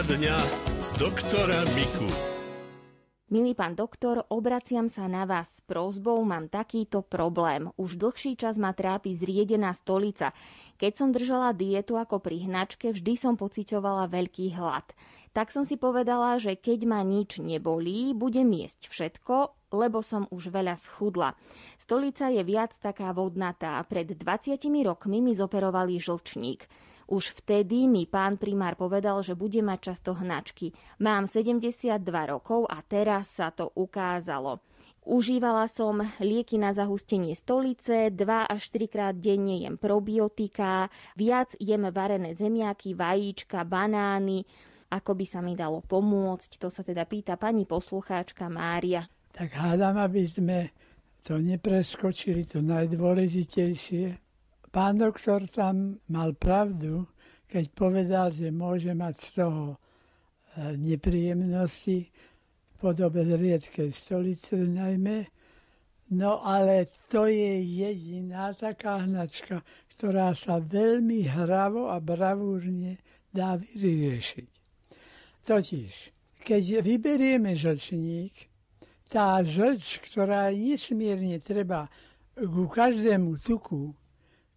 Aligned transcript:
Otázka 0.00 0.16
dňa 0.16 0.36
doktora 0.96 1.60
Miku. 1.76 2.08
Milý 3.28 3.52
pán 3.52 3.76
doktor, 3.76 4.24
obraciam 4.32 4.88
sa 4.88 5.04
na 5.12 5.28
vás 5.28 5.60
s 5.60 5.68
prozbou, 5.68 6.24
mám 6.24 6.48
takýto 6.48 7.04
problém. 7.04 7.68
Už 7.76 8.00
dlhší 8.00 8.32
čas 8.40 8.56
ma 8.56 8.72
trápi 8.72 9.12
zriedená 9.12 9.76
stolica. 9.76 10.32
Keď 10.80 10.92
som 10.96 11.12
držala 11.12 11.52
dietu 11.52 12.00
ako 12.00 12.16
pri 12.16 12.48
hnačke, 12.48 12.96
vždy 12.96 13.12
som 13.12 13.36
pocitovala 13.36 14.08
veľký 14.08 14.56
hlad. 14.56 14.88
Tak 15.36 15.52
som 15.52 15.68
si 15.68 15.76
povedala, 15.76 16.40
že 16.40 16.56
keď 16.56 16.88
ma 16.88 17.04
nič 17.04 17.36
nebolí, 17.36 18.16
budem 18.16 18.48
jesť 18.56 18.88
všetko, 18.88 19.68
lebo 19.76 20.00
som 20.00 20.24
už 20.32 20.48
veľa 20.48 20.80
schudla. 20.80 21.36
Stolica 21.76 22.32
je 22.32 22.40
viac 22.40 22.72
taká 22.80 23.12
vodnatá. 23.12 23.76
Pred 23.84 24.16
20 24.16 24.64
rokmi 24.80 25.20
mi 25.20 25.36
zoperovali 25.36 26.00
žlčník. 26.00 26.88
Už 27.10 27.42
vtedy 27.42 27.90
mi 27.90 28.06
pán 28.06 28.38
primár 28.38 28.78
povedal, 28.78 29.18
že 29.26 29.34
bude 29.34 29.58
mať 29.66 29.90
často 29.90 30.14
hnačky. 30.14 30.70
Mám 31.02 31.26
72 31.26 31.98
rokov 32.06 32.70
a 32.70 32.78
teraz 32.86 33.34
sa 33.34 33.50
to 33.50 33.74
ukázalo. 33.74 34.62
Užívala 35.02 35.66
som 35.66 35.98
lieky 36.22 36.54
na 36.54 36.70
zahustenie 36.70 37.34
stolice, 37.34 38.14
2 38.14 38.46
až 38.46 38.62
3 38.70 38.86
krát 38.86 39.16
denne 39.18 39.58
jem 39.58 39.74
probiotika, 39.74 40.86
viac 41.18 41.50
jem 41.58 41.90
varené 41.90 42.38
zemiaky, 42.38 42.94
vajíčka, 42.94 43.66
banány, 43.66 44.46
ako 44.94 45.10
by 45.18 45.26
sa 45.26 45.42
mi 45.42 45.58
dalo 45.58 45.82
pomôcť, 45.82 46.62
to 46.62 46.70
sa 46.70 46.86
teda 46.86 47.10
pýta 47.10 47.34
pani 47.34 47.66
poslucháčka 47.66 48.46
Mária. 48.46 49.02
Tak 49.34 49.50
hádam, 49.50 49.98
aby 49.98 50.22
sme 50.30 50.70
to 51.26 51.42
nepreskočili, 51.42 52.46
to 52.46 52.62
najdôležitejšie, 52.62 54.29
Pán 54.70 55.02
doktor 55.02 55.50
tam 55.50 55.98
mal 56.06 56.30
pravdu, 56.38 57.06
keď 57.50 57.64
povedal, 57.74 58.30
že 58.30 58.54
môže 58.54 58.94
mať 58.94 59.14
z 59.18 59.28
toho 59.42 59.64
e, 59.74 59.76
nepríjemnosti 60.78 62.06
v 62.06 62.74
podobe 62.78 63.26
riedkej 63.26 63.90
stolice 63.90 64.54
najmä, 64.54 65.26
no 66.14 66.38
ale 66.46 66.86
to 67.10 67.26
je 67.26 67.66
jediná 67.66 68.54
taká 68.54 69.02
hnačka, 69.02 69.66
ktorá 69.98 70.38
sa 70.38 70.62
veľmi 70.62 71.26
hravo 71.26 71.90
a 71.90 71.98
bravúrne 71.98 73.02
dá 73.34 73.58
vyriešiť. 73.58 74.50
Totiž, 75.50 75.92
keď 76.46 76.78
vyberieme 76.78 77.58
žlčník, 77.58 78.46
tá 79.10 79.42
žlč, 79.42 79.98
ktorá 80.06 80.54
je 80.54 80.78
nesmierne 80.78 81.42
treba 81.42 81.90
ku 82.38 82.70
každému 82.70 83.42
tuku, 83.42 83.98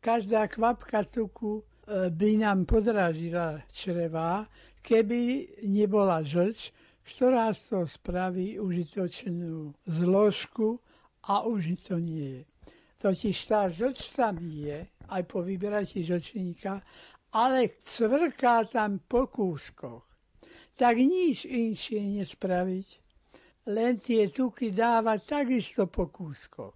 Každá 0.03 0.51
kvapka 0.51 1.07
tuku 1.07 1.63
e, 1.63 2.11
by 2.11 2.35
nám 2.43 2.67
podrážila 2.67 3.63
čreva, 3.71 4.43
keby 4.83 5.47
nebola 5.63 6.19
žlč, 6.19 6.75
ktorá 7.07 7.55
z 7.55 7.71
toho 7.71 7.87
spraví 7.87 8.59
užitočnú 8.59 9.71
zložku 9.87 10.83
a 11.23 11.47
už 11.47 11.79
to 11.87 12.03
nie 12.03 12.43
je. 12.43 12.43
Totiž 12.99 13.37
tá 13.47 13.71
žlč 13.71 14.11
tam 14.11 14.43
je, 14.43 14.83
aj 15.07 15.23
po 15.23 15.39
vyberatí 15.39 16.03
žlčníka, 16.03 16.83
ale 17.31 17.79
cvrká 17.79 18.67
tam 18.67 18.99
po 19.07 19.31
kúskoch. 19.31 20.03
Tak 20.75 20.99
nič 20.99 21.47
inšie 21.47 22.03
nespraviť, 22.19 22.87
len 23.71 24.03
tie 24.03 24.27
tuky 24.27 24.75
dávať 24.75 25.19
takisto 25.31 25.87
po 25.87 26.11
kúskoch. 26.11 26.75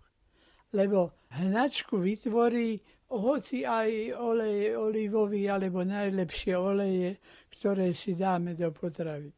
Lebo 0.72 1.12
hnačku 1.36 2.00
vytvorí 2.00 2.80
hoci 3.08 3.64
aj 3.64 4.20
olej 4.20 4.76
olivový 4.76 5.48
alebo 5.48 5.88
najlepšie 5.88 6.54
oleje, 6.60 7.18
ktoré 7.56 7.96
si 7.96 8.20
dáme 8.20 8.52
do 8.54 8.72
potravy. 8.76 9.32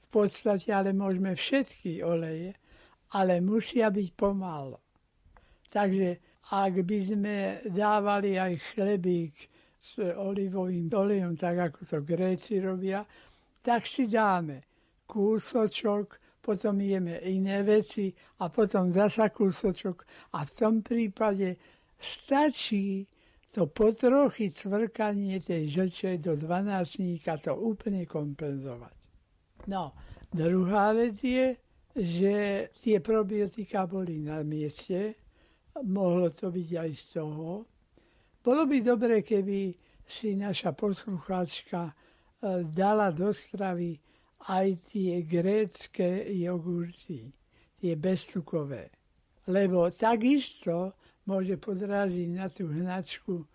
V 0.00 0.06
podstate 0.08 0.72
ale 0.72 0.96
môžeme 0.96 1.36
všetky 1.36 2.00
oleje, 2.00 2.56
ale 3.14 3.44
musia 3.44 3.92
byť 3.92 4.08
pomálo. 4.16 4.80
Takže 5.70 6.08
ak 6.50 6.74
by 6.82 6.98
sme 6.98 7.36
dávali 7.70 8.34
aj 8.40 8.74
chlebík 8.74 9.34
s 9.78 10.00
olivovým 10.00 10.90
olejom, 10.90 11.36
tak 11.36 11.70
ako 11.70 11.80
to 11.86 11.98
Gréci 12.02 12.58
robia, 12.58 13.04
tak 13.60 13.86
si 13.86 14.08
dáme 14.08 14.64
kúsočok, 15.06 16.18
potom 16.40 16.80
jeme 16.80 17.20
iné 17.28 17.60
veci 17.62 18.08
a 18.40 18.48
potom 18.48 18.88
zasa 18.88 19.28
kúsočok 19.28 19.96
a 20.34 20.42
v 20.42 20.50
tom 20.56 20.74
prípade 20.80 21.79
stačí 22.00 23.04
to 23.52 23.66
potrochy 23.66 24.54
cvrkanie 24.54 25.42
tej 25.42 25.68
žlče 25.68 26.22
do 26.22 26.38
dvanáctníka 26.38 27.36
to 27.42 27.52
úplne 27.52 28.06
kompenzovať. 28.06 28.94
No, 29.66 29.92
druhá 30.30 30.94
vec 30.96 31.18
je, 31.20 31.58
že 31.98 32.34
tie 32.78 33.02
probiotika 33.02 33.84
boli 33.90 34.22
na 34.22 34.46
mieste, 34.46 35.18
mohlo 35.82 36.30
to 36.30 36.54
byť 36.54 36.70
aj 36.78 36.90
z 36.94 37.04
toho. 37.18 37.66
Bolo 38.40 38.62
by 38.64 38.78
dobre, 38.80 39.20
keby 39.26 39.74
si 40.06 40.38
naša 40.38 40.72
poslucháčka 40.72 41.90
e, 41.90 41.94
dala 42.70 43.10
do 43.10 43.34
stravy 43.34 43.98
aj 44.48 44.94
tie 44.94 45.20
grécké 45.26 46.24
jogurty, 46.38 47.28
tie 47.76 47.94
beztukové. 47.98 48.88
Lebo 49.50 49.90
takisto 49.90 50.99
môže 51.30 51.54
podrážiť 51.54 52.28
na 52.34 52.50
tú 52.50 52.66
hnačku 52.66 53.46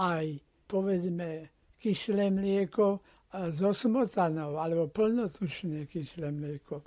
aj, 0.00 0.40
povedzme, 0.64 1.52
kyslé 1.76 2.32
mlieko 2.32 3.04
so 3.52 3.76
smotanou, 3.76 4.56
alebo 4.56 4.88
plnotučné 4.88 5.84
kyslé 5.84 6.32
mlieko. 6.32 6.80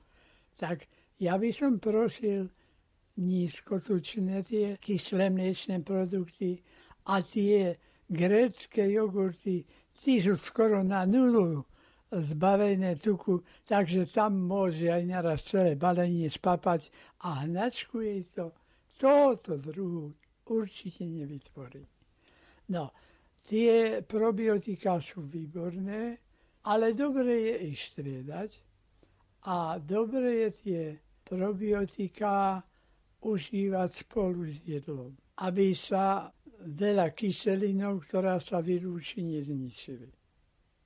Tak 0.58 0.90
ja 1.22 1.38
by 1.38 1.50
som 1.54 1.78
prosil 1.78 2.50
nízkotučné 3.22 4.42
tie 4.42 4.82
kyslé 4.82 5.30
mliečné 5.30 5.86
produkty 5.86 6.58
a 7.06 7.22
tie 7.22 7.78
grécké 8.10 8.90
jogurty, 8.90 9.62
tí 10.02 10.18
sú 10.18 10.34
skoro 10.42 10.82
na 10.82 11.06
nulu 11.06 11.62
zbavené 12.12 12.98
tuku, 13.00 13.46
takže 13.70 14.10
tam 14.10 14.36
môže 14.50 14.90
aj 14.90 15.04
naraz 15.06 15.48
celé 15.48 15.78
balenie 15.78 16.28
spapať 16.28 16.90
a 17.24 17.46
hnačku 17.48 18.04
jej 18.04 18.26
to 18.36 18.52
tohoto 19.00 19.56
druhu 19.56 20.12
určite 20.50 21.06
nevytvorí. 21.06 21.84
No, 22.72 22.94
tie 23.46 24.02
probiotika 24.06 24.98
sú 25.04 25.28
výborné, 25.28 26.18
ale 26.66 26.94
dobre 26.94 27.52
je 27.52 27.56
ich 27.74 27.82
striedať 27.94 28.52
a 29.50 29.82
dobre 29.82 30.46
je 30.46 30.50
tie 30.54 30.84
probiotika 31.26 32.62
užívať 33.22 33.90
spolu 33.94 34.50
s 34.50 34.58
jedlom, 34.66 35.14
aby 35.42 35.74
sa 35.74 36.30
veľa 36.62 37.14
kyselinov, 37.18 38.06
ktorá 38.06 38.38
sa 38.38 38.62
vylúči, 38.62 39.26
nezničili. 39.26 40.10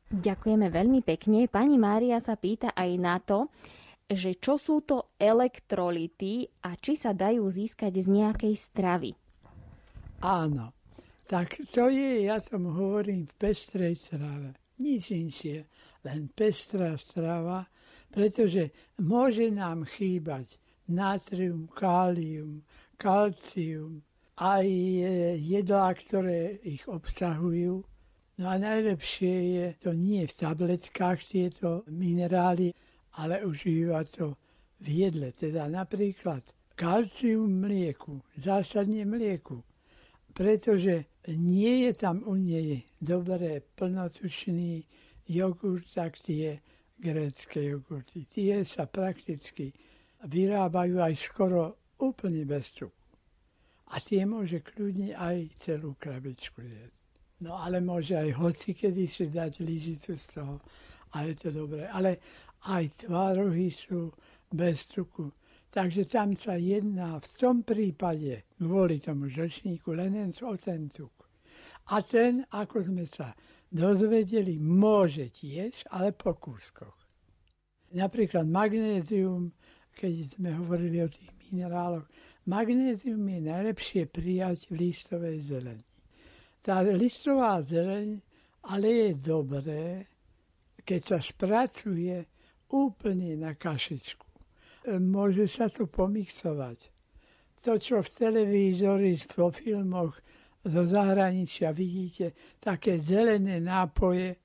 Ďakujeme 0.06 0.68
veľmi 0.70 1.02
pekne. 1.02 1.50
Pani 1.50 1.76
Mária 1.76 2.22
sa 2.22 2.38
pýta 2.38 2.72
aj 2.72 2.92
na 2.96 3.18
to, 3.20 3.50
že 4.06 4.38
čo 4.38 4.56
sú 4.62 4.86
to 4.86 5.10
elektrolity 5.18 6.46
a 6.62 6.78
či 6.78 6.94
sa 6.94 7.12
dajú 7.12 7.42
získať 7.50 8.06
z 8.06 8.08
nejakej 8.22 8.54
stravy. 8.54 9.12
Áno. 10.26 10.74
Tak 11.30 11.70
to 11.70 11.90
je, 11.94 12.26
ja 12.26 12.42
tomu 12.42 12.74
hovorím, 12.74 13.30
v 13.30 13.34
pestrej 13.38 13.94
strave. 13.94 14.58
Nič 14.82 15.14
inšie, 15.14 15.70
len 16.02 16.34
pestrá 16.34 16.98
strava, 16.98 17.70
pretože 18.10 18.74
môže 19.06 19.54
nám 19.54 19.86
chýbať 19.86 20.58
natrium, 20.90 21.70
kálium, 21.70 22.66
kalcium, 22.98 24.02
aj 24.42 24.66
jedlá, 25.38 25.94
ktoré 25.94 26.58
ich 26.66 26.90
obsahujú. 26.90 27.86
No 28.42 28.46
a 28.50 28.58
najlepšie 28.58 29.34
je 29.62 29.68
to 29.78 29.94
nie 29.94 30.26
v 30.26 30.34
tabletkách 30.34 31.22
tieto 31.22 31.86
minerály, 31.86 32.74
ale 33.22 33.46
užíva 33.46 34.02
to 34.10 34.34
v 34.82 35.06
jedle. 35.06 35.30
Teda 35.38 35.70
napríklad 35.70 36.42
kalcium 36.74 37.62
mlieku, 37.62 38.26
zásadne 38.42 39.06
mlieku 39.06 39.62
pretože 40.36 41.08
nie 41.32 41.88
je 41.88 41.92
tam 41.96 42.20
u 42.28 42.36
nej 42.36 42.84
dobré 43.00 43.64
plnotučný 43.80 44.84
jogurt, 45.32 45.88
tak 45.96 46.20
tie 46.20 46.60
grécké 47.00 47.72
jogurty. 47.72 48.28
Tie 48.28 48.68
sa 48.68 48.86
prakticky 48.86 49.72
vyrábajú 50.28 51.00
aj 51.00 51.14
skoro 51.16 51.62
úplne 52.04 52.44
bez 52.44 52.76
tuku. 52.76 53.00
A 53.96 54.02
tie 54.04 54.28
môže 54.28 54.60
kľudne 54.60 55.16
aj 55.16 55.56
celú 55.62 55.96
krabičku 55.96 56.60
jesť. 56.60 57.00
No 57.46 57.56
ale 57.56 57.80
môže 57.80 58.16
aj 58.16 58.36
hoci 58.36 58.76
kedy 58.76 59.08
si 59.08 59.32
dať 59.32 59.64
lyžicu 59.64 60.20
z 60.20 60.26
toho 60.36 60.60
a 61.16 61.24
je 61.24 61.34
to 61.36 61.50
dobré. 61.52 61.88
Ale 61.88 62.20
aj 62.68 63.08
tvárohy 63.08 63.72
sú 63.72 64.12
bez 64.52 64.90
tuku. 64.92 65.32
Takže 65.76 66.08
tam 66.08 66.40
sa 66.40 66.56
jedná 66.56 67.20
v 67.20 67.28
tom 67.36 67.60
prípade 67.68 68.48
kvôli 68.56 68.96
tomu 69.04 69.28
žlčníku 69.28 69.92
len 69.92 70.16
o 70.32 70.56
ten 70.56 70.88
tuk. 70.88 71.28
A 71.92 72.00
ten, 72.00 72.48
ako 72.48 72.88
sme 72.88 73.04
sa 73.04 73.36
dozvedeli, 73.68 74.56
môže 74.56 75.36
tiež, 75.36 75.84
ale 75.92 76.16
po 76.16 76.32
kúskoch. 76.40 76.96
Napríklad 77.92 78.48
magnézium, 78.48 79.52
keď 79.92 80.40
sme 80.40 80.56
hovorili 80.56 81.04
o 81.04 81.12
tých 81.12 81.30
mineráloch, 81.52 82.08
magnézium 82.48 83.28
je 83.28 83.40
najlepšie 83.44 84.08
prijať 84.08 84.72
v 84.72 84.80
listovej 84.80 85.44
zeleni. 85.44 85.86
Tá 86.64 86.82
listová 86.88 87.60
zeleň 87.60 88.24
ale 88.66 88.88
je 88.90 89.10
dobré, 89.14 90.06
keď 90.82 91.02
sa 91.06 91.20
spracuje 91.22 92.26
úplne 92.74 93.38
na 93.38 93.54
kašičku. 93.54 94.26
Môže 95.02 95.50
sa 95.50 95.66
to 95.70 95.90
pomixovať. 95.90 96.94
To, 97.66 97.82
čo 97.82 98.06
v 98.06 98.10
televízori, 98.10 99.18
vo 99.34 99.50
filmoch 99.50 100.22
zo 100.62 100.84
zahraničia 100.86 101.74
vidíte, 101.74 102.58
také 102.62 103.02
zelené 103.02 103.58
nápoje, 103.58 104.38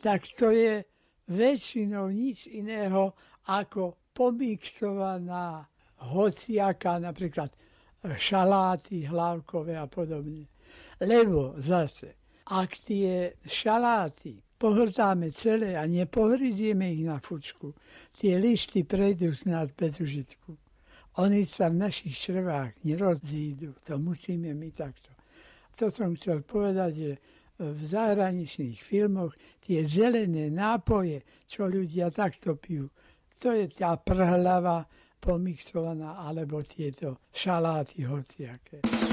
tak 0.00 0.24
to 0.36 0.52
je 0.52 0.80
väčšinou 1.28 2.08
nič 2.08 2.48
iného 2.48 3.12
ako 3.52 4.12
pomixovaná 4.16 5.68
hociaká, 6.08 6.96
napríklad 6.96 7.52
šaláty 8.16 9.04
hlavkové 9.04 9.76
a 9.76 9.84
podobne. 9.84 10.48
Lebo 11.02 11.58
zase, 11.60 12.16
ak 12.48 12.70
tie 12.86 13.36
šaláty 13.44 14.45
pohrdáme 14.58 15.30
celé 15.32 15.76
a 15.76 15.84
nepohryzieme 15.84 16.92
ich 16.92 17.04
na 17.04 17.20
fučku, 17.20 17.76
tie 18.16 18.40
listy 18.40 18.82
prejdú 18.82 19.32
snad 19.36 19.72
bez 19.76 20.00
užitku. 20.00 20.56
Oni 21.16 21.48
sa 21.48 21.72
v 21.72 21.80
našich 21.88 22.12
črvách 22.12 22.76
nerozídu. 22.84 23.72
To 23.88 23.96
musíme 23.96 24.52
my 24.52 24.68
takto. 24.68 25.12
To 25.80 25.88
som 25.88 26.12
chcel 26.16 26.44
povedať, 26.44 26.92
že 26.92 27.12
v 27.56 27.80
zahraničných 27.80 28.76
filmoch 28.76 29.32
tie 29.64 29.80
zelené 29.84 30.52
nápoje, 30.52 31.24
čo 31.48 31.64
ľudia 31.64 32.12
takto 32.12 32.60
pijú, 32.60 32.92
to 33.40 33.52
je 33.52 33.68
tá 33.68 33.96
prhlava 33.96 34.84
pomixovaná, 35.20 36.20
alebo 36.20 36.60
tieto 36.64 37.20
šaláty 37.32 38.04
hociaké. 38.04 39.05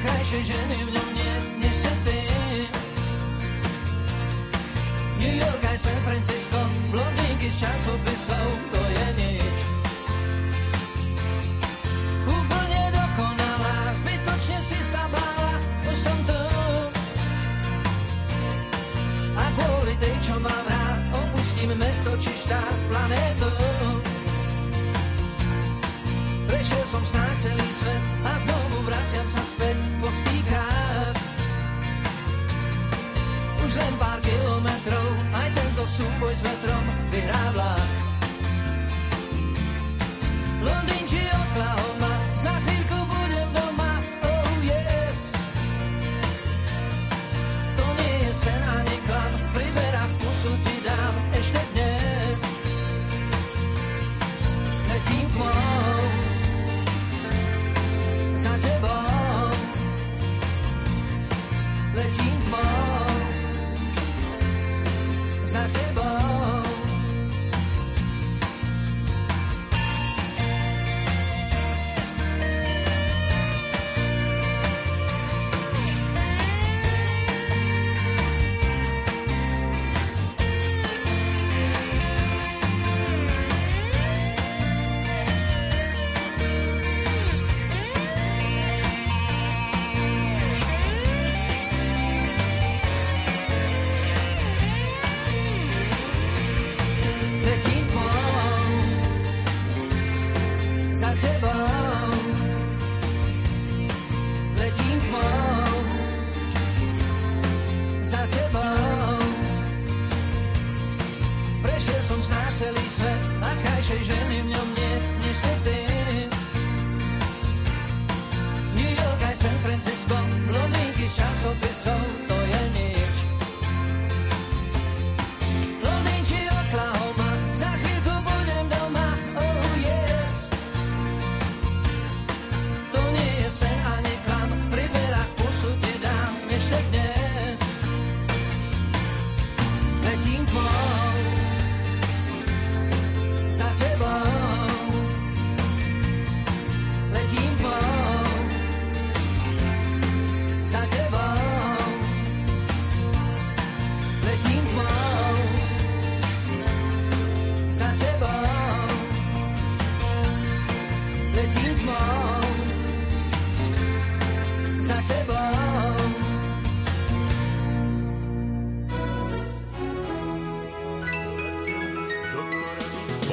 Krajšie 0.00 0.52
ženy 0.52 0.76
v 0.84 0.90
ňom 0.92 1.09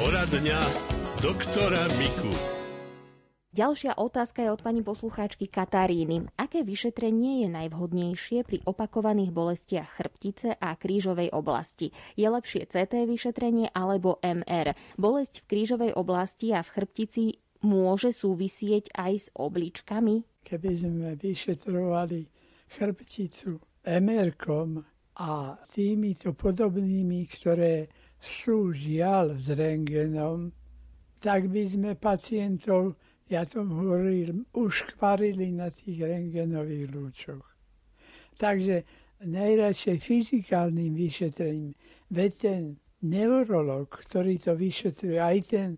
Poradňa 0.08 0.56
doktora 1.20 1.84
Miku. 2.00 2.32
Ďalšia 3.52 4.00
otázka 4.00 4.40
je 4.40 4.48
od 4.48 4.64
pani 4.64 4.80
poslucháčky 4.80 5.52
Kataríny. 5.52 6.24
Aké 6.32 6.64
vyšetrenie 6.64 7.44
je 7.44 7.48
najvhodnejšie 7.52 8.40
pri 8.40 8.64
opakovaných 8.64 9.36
bolestiach 9.36 10.00
chrbtice 10.00 10.56
a 10.56 10.72
krížovej 10.80 11.28
oblasti? 11.36 11.92
Je 12.16 12.24
lepšie 12.24 12.72
CT 12.72 13.04
vyšetrenie 13.04 13.68
alebo 13.76 14.16
MR? 14.24 14.72
Bolesť 14.96 15.44
v 15.44 15.48
krížovej 15.52 15.92
oblasti 15.92 16.56
a 16.56 16.64
v 16.64 16.72
chrbtici 16.72 17.44
môže 17.60 18.08
súvisieť 18.08 18.96
aj 18.96 19.12
s 19.12 19.26
obličkami? 19.36 20.24
Keby 20.40 20.70
sme 20.72 21.20
vyšetrovali 21.20 22.24
chrbticu 22.64 23.60
MR-kom 23.84 24.80
a 25.20 25.52
týmito 25.68 26.32
podobnými, 26.32 27.28
ktoré 27.28 27.92
sú 28.18 28.74
žiaľ 28.74 29.38
s 29.38 29.50
rengenom, 29.50 30.50
tak 31.22 31.50
by 31.50 31.62
sme 31.66 31.90
pacientov 31.94 32.98
ja 33.28 33.44
tom 33.44 33.68
hovorím, 33.68 34.48
uškvarili 34.56 35.52
na 35.52 35.68
tých 35.68 36.00
rengenových 36.00 36.86
lúčoch. 36.88 37.44
Takže 38.40 38.88
najradšej 39.20 39.98
fyzikálnym 40.00 40.96
vyšetrením, 40.96 41.76
veď 42.08 42.30
ten 42.40 42.62
neurolog, 43.04 43.92
ktorý 43.92 44.40
to 44.40 44.56
vyšetruje, 44.56 45.20
aj 45.20 45.38
ten 45.44 45.68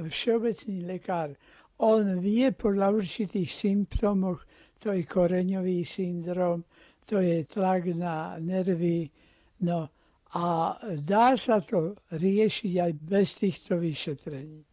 všeobecný 0.00 0.78
lekár, 0.88 1.36
on 1.84 2.22
vie 2.22 2.48
podľa 2.56 3.04
určitých 3.04 3.50
symptómoch, 3.52 4.46
to 4.80 4.94
je 4.94 5.04
koreňový 5.04 5.84
syndrom, 5.84 6.64
to 7.04 7.20
je 7.20 7.44
tlak 7.44 7.92
na 7.92 8.40
nervy, 8.40 9.12
no 9.60 9.92
a 10.34 10.74
dá 10.98 11.38
sa 11.38 11.62
to 11.62 11.94
riešiť 12.10 12.72
aj 12.82 12.92
bez 12.98 13.28
týchto 13.38 13.78
vyšetrení. 13.78 14.66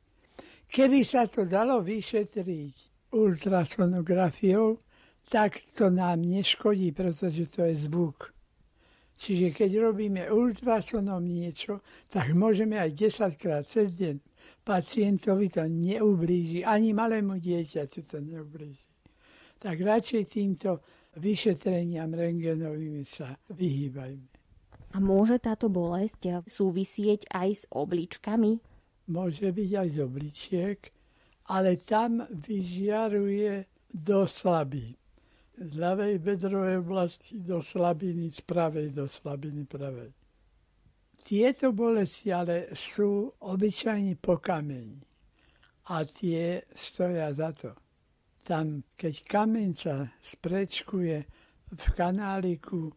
Keby 0.65 1.06
sa 1.06 1.30
to 1.30 1.46
dalo 1.46 1.86
vyšetriť 1.86 2.75
ultrasonografiou, 3.13 4.82
tak 5.30 5.62
to 5.77 5.94
nám 5.94 6.25
neškodí, 6.25 6.96
pretože 6.96 7.46
to 7.53 7.62
je 7.70 7.75
zvuk. 7.77 8.34
Čiže 9.22 9.53
keď 9.53 9.72
robíme 9.86 10.34
ultrasonom 10.34 11.22
niečo, 11.22 11.86
tak 12.10 12.34
môžeme 12.34 12.82
aj 12.82 12.98
10 12.98 13.38
krát 13.38 13.62
cez 13.70 13.94
deň. 13.94 14.18
Pacientovi 14.65 15.46
to 15.53 15.62
neublíži, 15.70 16.65
ani 16.65 16.89
malému 16.89 17.38
dieťaťu 17.38 18.01
to 18.10 18.18
neublíži. 18.18 18.82
Tak 19.62 19.77
radšej 19.77 20.24
týmto 20.25 20.82
vyšetreniam 21.22 22.10
rengenovými 22.10 23.06
sa 23.06 23.38
vyhýbajme. 23.53 24.31
A 24.92 24.98
môže 25.00 25.40
táto 25.40 25.72
bolesť 25.72 26.44
súvisieť 26.46 27.32
aj 27.32 27.50
s 27.52 27.64
obličkami? 27.72 28.72
môže 29.12 29.52
byť 29.52 29.72
aj 29.76 29.88
z 29.92 29.98
obličiek, 30.00 30.80
ale 31.52 31.76
tam 31.84 32.24
vyžiaruje 32.32 33.68
do 33.92 34.24
slabín. 34.24 34.96
Z 35.62 35.78
ľavej 35.78 36.16
bedrovej 36.24 36.80
oblasti 36.82 37.44
do 37.44 37.60
slabiny, 37.60 38.32
z 38.32 38.40
pravej 38.48 38.88
do 38.96 39.06
slabiny 39.06 39.68
pravej. 39.68 40.10
Tieto 41.22 41.70
bolesti 41.70 42.34
ale 42.34 42.74
sú 42.74 43.30
obyčajne 43.46 44.18
po 44.18 44.42
kameni 44.42 44.98
a 45.94 46.02
tie 46.08 46.66
stoja 46.74 47.30
za 47.30 47.54
to. 47.54 47.78
Tam, 48.42 48.82
keď 48.98 49.16
kameň 49.30 49.70
sa 49.78 50.10
sprečkuje 50.18 51.18
v 51.78 51.84
kanáliku, 51.94 52.90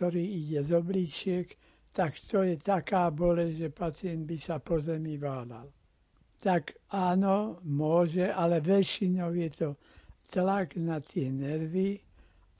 ktorý 0.00 0.24
ide 0.24 0.64
z 0.64 0.80
obličiek, 0.80 1.44
tak 1.92 2.16
to 2.24 2.40
je 2.40 2.56
taká 2.56 3.12
bolesť, 3.12 3.68
že 3.68 3.68
pacient 3.68 4.24
by 4.24 4.36
sa 4.40 4.56
po 4.56 4.80
zemi 4.80 5.20
válal. 5.20 5.68
Tak 6.40 6.88
áno, 6.88 7.60
môže, 7.68 8.32
ale 8.32 8.64
väčšinou 8.64 9.36
je 9.36 9.50
to 9.52 9.68
tlak 10.32 10.80
na 10.80 11.04
tie 11.04 11.28
nervy 11.28 12.00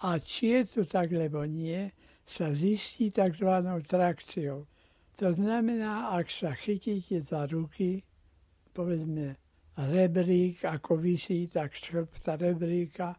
a 0.04 0.20
či 0.20 0.52
je 0.52 0.62
to 0.68 0.82
tak, 0.84 1.16
lebo 1.16 1.48
nie, 1.48 1.88
sa 2.28 2.52
zistí 2.52 3.08
tzv. 3.08 3.48
trakciou. 3.88 4.68
To 5.16 5.28
znamená, 5.32 6.12
ak 6.12 6.28
sa 6.28 6.52
chytíte 6.52 7.24
za 7.24 7.48
ruky, 7.48 8.04
povedzme 8.76 9.40
rebrík, 9.80 10.60
ako 10.68 11.00
vysí, 11.00 11.48
tak 11.48 11.72
škrpta 11.72 12.36
rebríka, 12.36 13.16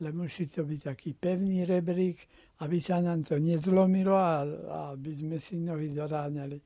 ale 0.00 0.16
musí 0.16 0.48
to 0.48 0.64
byť 0.64 0.80
taký 0.80 1.12
pevný 1.12 1.68
rebrík, 1.68 2.16
aby 2.64 2.80
sa 2.80 3.04
nám 3.04 3.20
to 3.20 3.36
nezlomilo 3.36 4.16
a, 4.16 4.48
a 4.48 4.78
aby 4.96 5.12
sme 5.12 5.36
si 5.36 5.60
nohy 5.60 5.92
doráňali. 5.92 6.56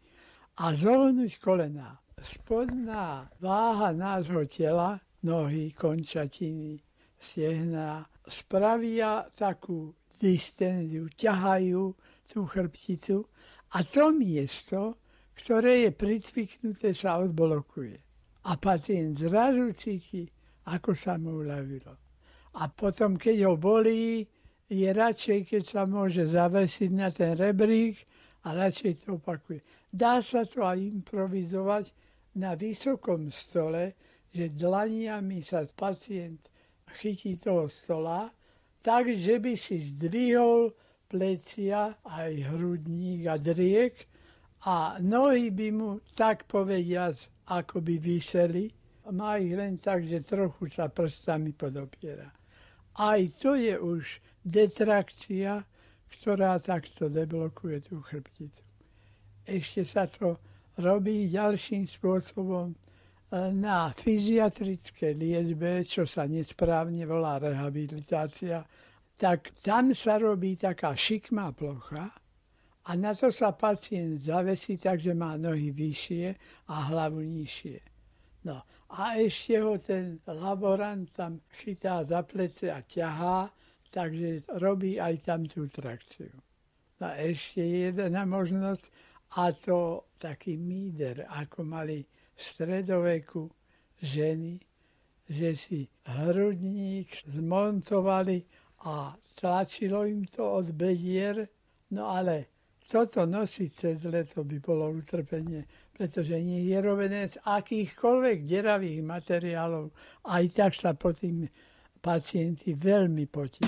A 0.63 0.71
zohnúť 0.71 1.43
kolena. 1.43 1.99
Spodná 2.23 3.27
váha 3.43 3.91
nášho 3.91 4.47
tela, 4.47 4.97
nohy, 5.27 5.75
končatiny, 5.75 6.79
stehna, 7.19 8.07
spravia 8.23 9.27
takú 9.35 9.93
distenziu, 10.15 11.11
ťahajú 11.11 11.83
tú 12.31 12.47
chrbticu 12.47 13.27
a 13.75 13.83
to 13.83 14.15
miesto, 14.15 15.03
ktoré 15.35 15.85
je 15.85 15.91
pricviknuté, 15.91 16.95
sa 16.95 17.19
odblokuje. 17.19 17.99
A 18.47 18.57
pacient 18.57 19.19
zrazu 19.19 19.75
cíti, 19.75 20.23
ako 20.71 20.95
sa 20.95 21.19
mu 21.19 21.43
uľavilo. 21.43 22.04
A 22.55 22.71
potom, 22.71 23.19
keď 23.19 23.51
ho 23.51 23.55
bolí, 23.59 24.27
je 24.71 24.89
radšej, 24.89 25.39
keď 25.51 25.63
sa 25.63 25.83
môže 25.85 26.31
zavesiť 26.31 26.91
na 26.95 27.11
ten 27.11 27.35
rebrík 27.35 27.99
a 28.47 28.55
radšej 28.55 29.05
to 29.05 29.19
opakuje. 29.19 29.61
Dá 29.91 30.23
sa 30.23 30.47
to 30.47 30.63
aj 30.65 30.79
improvizovať 30.79 31.91
na 32.39 32.59
vysokom 32.59 33.31
stole, 33.31 33.95
že 34.35 34.51
dlaniami 34.51 35.43
sa 35.43 35.63
pacient 35.67 36.51
chytí 36.99 37.39
toho 37.39 37.71
stola, 37.71 38.31
tak, 38.83 39.11
že 39.15 39.39
by 39.39 39.55
si 39.55 39.79
zdvihol 39.81 40.75
plecia, 41.07 41.95
aj 42.03 42.33
hrudník 42.51 43.31
a 43.31 43.39
driek 43.39 43.95
a 44.67 44.99
nohy 44.99 45.55
by 45.55 45.69
mu 45.71 45.91
tak 46.19 46.45
povediac 46.51 47.15
ako 47.47 47.81
by 47.81 47.95
vyseli. 48.01 48.73
Má 49.13 49.37
ich 49.37 49.53
len 49.53 49.79
tak, 49.79 50.03
že 50.09 50.25
trochu 50.25 50.73
sa 50.73 50.89
prstami 50.89 51.53
podopiera. 51.53 52.44
Aj 52.95 53.21
to 53.43 53.59
je 53.59 53.75
už 53.75 54.23
detrakcia, 54.47 55.67
ktorá 56.15 56.61
takto 56.63 57.11
deblokuje 57.11 57.91
tú 57.91 57.99
chrbticu. 57.99 58.63
Ešte 59.45 59.83
sa 59.83 60.07
to 60.07 60.39
robí 60.79 61.27
ďalším 61.29 61.91
spôsobom 61.91 62.73
e, 62.73 62.77
na 63.53 63.91
fyziatrické 63.93 65.13
liečbe, 65.13 65.83
čo 65.83 66.07
sa 66.07 66.25
nesprávne 66.25 67.03
volá 67.05 67.43
rehabilitácia, 67.43 68.63
tak 69.19 69.53
tam 69.63 69.91
sa 69.93 70.19
robí 70.19 70.55
taká 70.55 70.95
šikmá 70.95 71.53
plocha 71.53 72.15
a 72.85 72.91
na 72.97 73.17
to 73.17 73.33
sa 73.33 73.53
pacient 73.53 74.21
zavesí 74.21 74.77
tak, 74.77 75.01
že 75.01 75.17
má 75.17 75.41
nohy 75.41 75.73
vyššie 75.73 76.27
a 76.69 76.75
hlavu 76.93 77.25
nižšie. 77.25 77.81
No 78.45 78.61
a 78.95 79.19
ešte 79.19 79.59
ho 79.59 79.75
ten 79.75 80.23
laborant 80.27 81.11
tam 81.11 81.43
chytá 81.59 82.07
za 82.07 82.23
plece 82.23 82.71
a 82.71 82.79
ťahá 82.79 83.51
takže 83.95 84.43
robí 84.59 84.99
aj 84.99 85.15
tam 85.23 85.47
tú 85.47 85.71
trakciu. 85.71 86.35
A 86.99 87.15
ešte 87.23 87.63
jedna 87.63 88.27
možnosť, 88.27 88.91
a 89.39 89.55
to 89.55 90.03
taký 90.19 90.59
míder, 90.59 91.27
ako 91.31 91.63
mali 91.63 92.03
v 92.35 92.41
stredoveku 92.41 93.47
ženy, 94.03 94.59
že 95.31 95.55
si 95.55 95.87
hrudník 96.11 97.13
zmontovali 97.31 98.43
a 98.89 99.15
tlačilo 99.39 100.07
im 100.07 100.27
to 100.27 100.43
od 100.43 100.75
bedier, 100.75 101.47
no 101.95 102.11
ale 102.11 102.51
toto 102.83 103.27
nosiť 103.27 103.71
cez 103.71 103.99
leto 104.05 104.43
by 104.43 104.59
bolo 104.59 104.91
utrpenie, 104.91 105.65
pretože 105.95 106.35
nie 106.43 106.67
je 106.67 106.79
robené 106.83 107.31
z 107.31 107.39
akýchkoľvek 107.47 108.43
deravých 108.43 109.01
materiálov. 109.07 109.95
Aj 110.27 110.45
tak 110.51 110.75
sa 110.75 110.99
po 110.99 111.15
tým 111.15 111.47
pacienti 112.03 112.75
veľmi 112.75 113.25
potí. 113.31 113.63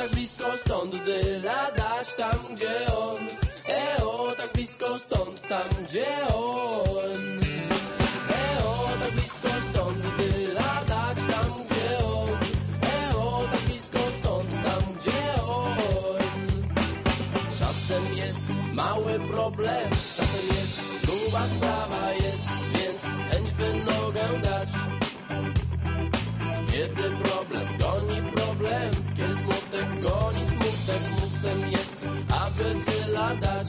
tak 0.00 0.10
blisko 0.16 0.56
stąd 0.56 0.94
ladasz 1.44 2.14
tam, 2.16 2.40
gdzie 2.54 2.86
on. 2.96 3.20
Eo, 3.68 4.32
tak 4.36 4.52
blisko 4.52 4.98
stąd, 4.98 5.42
tam, 5.48 5.68
gdzie 5.84 6.08
on. 6.32 7.29
mały 19.10 19.28
problem. 19.28 19.90
Czasem 20.16 20.56
jest 20.56 21.06
gruba 21.06 21.46
sprawa 21.46 22.12
jest 22.12 22.44
Więc 22.74 23.02
chęć 23.30 23.52
by 23.52 23.74
nogę 23.92 24.40
dać. 24.42 24.68
Kiedy 26.72 27.02
problem 27.02 27.66
goni 27.78 28.22
problem. 28.34 28.90
Kiedy 29.16 29.34
smutek 29.34 29.88
goni 30.00 30.44
smutek 30.44 31.02
Musem 31.20 31.70
jest, 31.70 32.06
aby 32.28 32.90
tyle 32.90 33.36
dać. 33.40 33.68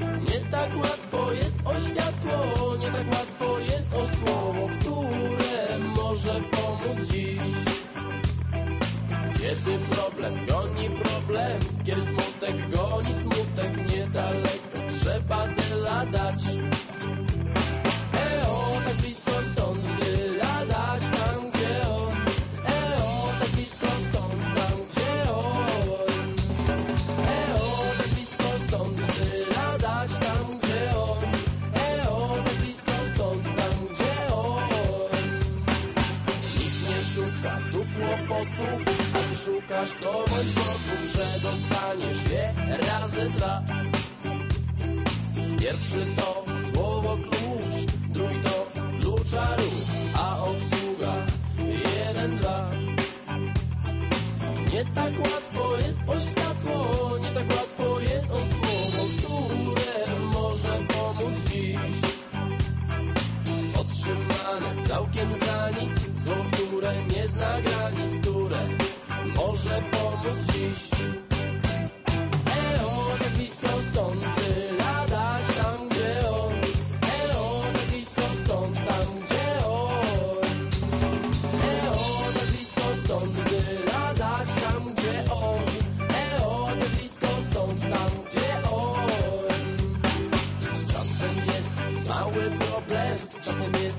Nie 0.00 0.40
tak 0.50 0.76
łatwo 0.76 1.32
jest 1.32 1.58
o 1.64 1.72
światło 1.80 2.76
Nie 2.76 2.90
tak 2.90 3.10
łatwo 3.10 3.58
jest 3.58 3.88
o 3.94 4.06
słowo 4.06 4.68
Które 4.68 5.78
może 5.96 6.40
pomóc 6.50 7.08
dziś. 7.12 7.67
Kiedy 9.68 9.84
problem 9.84 10.34
goni 10.48 10.88
problem, 10.96 11.60
kiedy 11.84 12.02
smutek 12.02 12.56
goni 12.72 13.12
smutek, 13.12 13.72
niedaleko 13.90 14.78
trzeba 14.88 15.48
tyle 15.48 16.06
dać. 16.12 16.42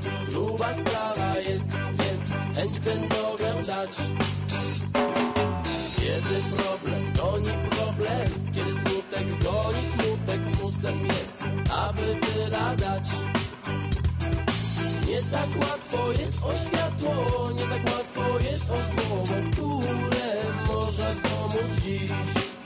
Jest 0.06 0.36
gruba 0.36 0.74
sprawa, 0.74 1.36
jest 1.38 1.68
więc 1.70 2.56
chęć 2.58 2.80
by 2.80 2.96
nogę 2.96 3.64
dać. 3.68 3.98
Kiedy 5.96 6.42
problem 6.58 7.14
goni 7.14 7.70
problem, 7.70 8.28
kiedy 8.54 8.72
smutek 8.72 9.28
goni 9.44 9.84
smutek, 9.94 10.64
musem 10.64 11.06
jest, 11.06 11.44
aby 11.72 12.16
tyle 12.22 12.76
dać. 12.78 13.08
Nie 15.08 15.22
tak 15.32 15.50
łatwo 15.62 16.12
jest 16.12 16.44
o 16.44 16.56
światło, 16.56 17.52
nie 17.52 17.64
tak 17.64 17.96
łatwo 17.98 18.40
jest 18.52 18.70
o 18.72 18.78
słowo, 18.84 19.34
które 19.52 20.44
może 20.68 21.08
pomóc 21.24 21.82
dziś. 21.84 22.59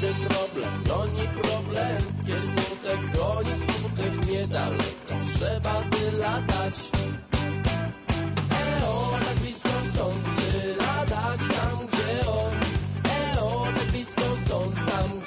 Kiedy 0.00 0.14
problem 0.28 0.84
goni 0.88 1.28
problem, 1.42 2.02
kiedy 2.26 2.42
smutek 2.42 3.00
goni 3.16 3.52
smutek, 3.52 4.26
niedaleko 4.26 5.14
trzeba 5.26 5.74
tyle 5.90 6.42
dać. 6.48 6.76
Eo, 8.50 8.94
tak 9.24 9.36
blisko 9.40 9.68
stąd 9.92 10.24
tyle 10.36 11.06
dać 11.10 11.40
tam, 11.54 11.86
gdzie 11.86 12.30
on. 12.30 12.52
Eo, 13.36 13.64
tak 13.74 13.90
blisko 13.92 14.36
stąd 14.46 14.74
tam, 14.76 15.21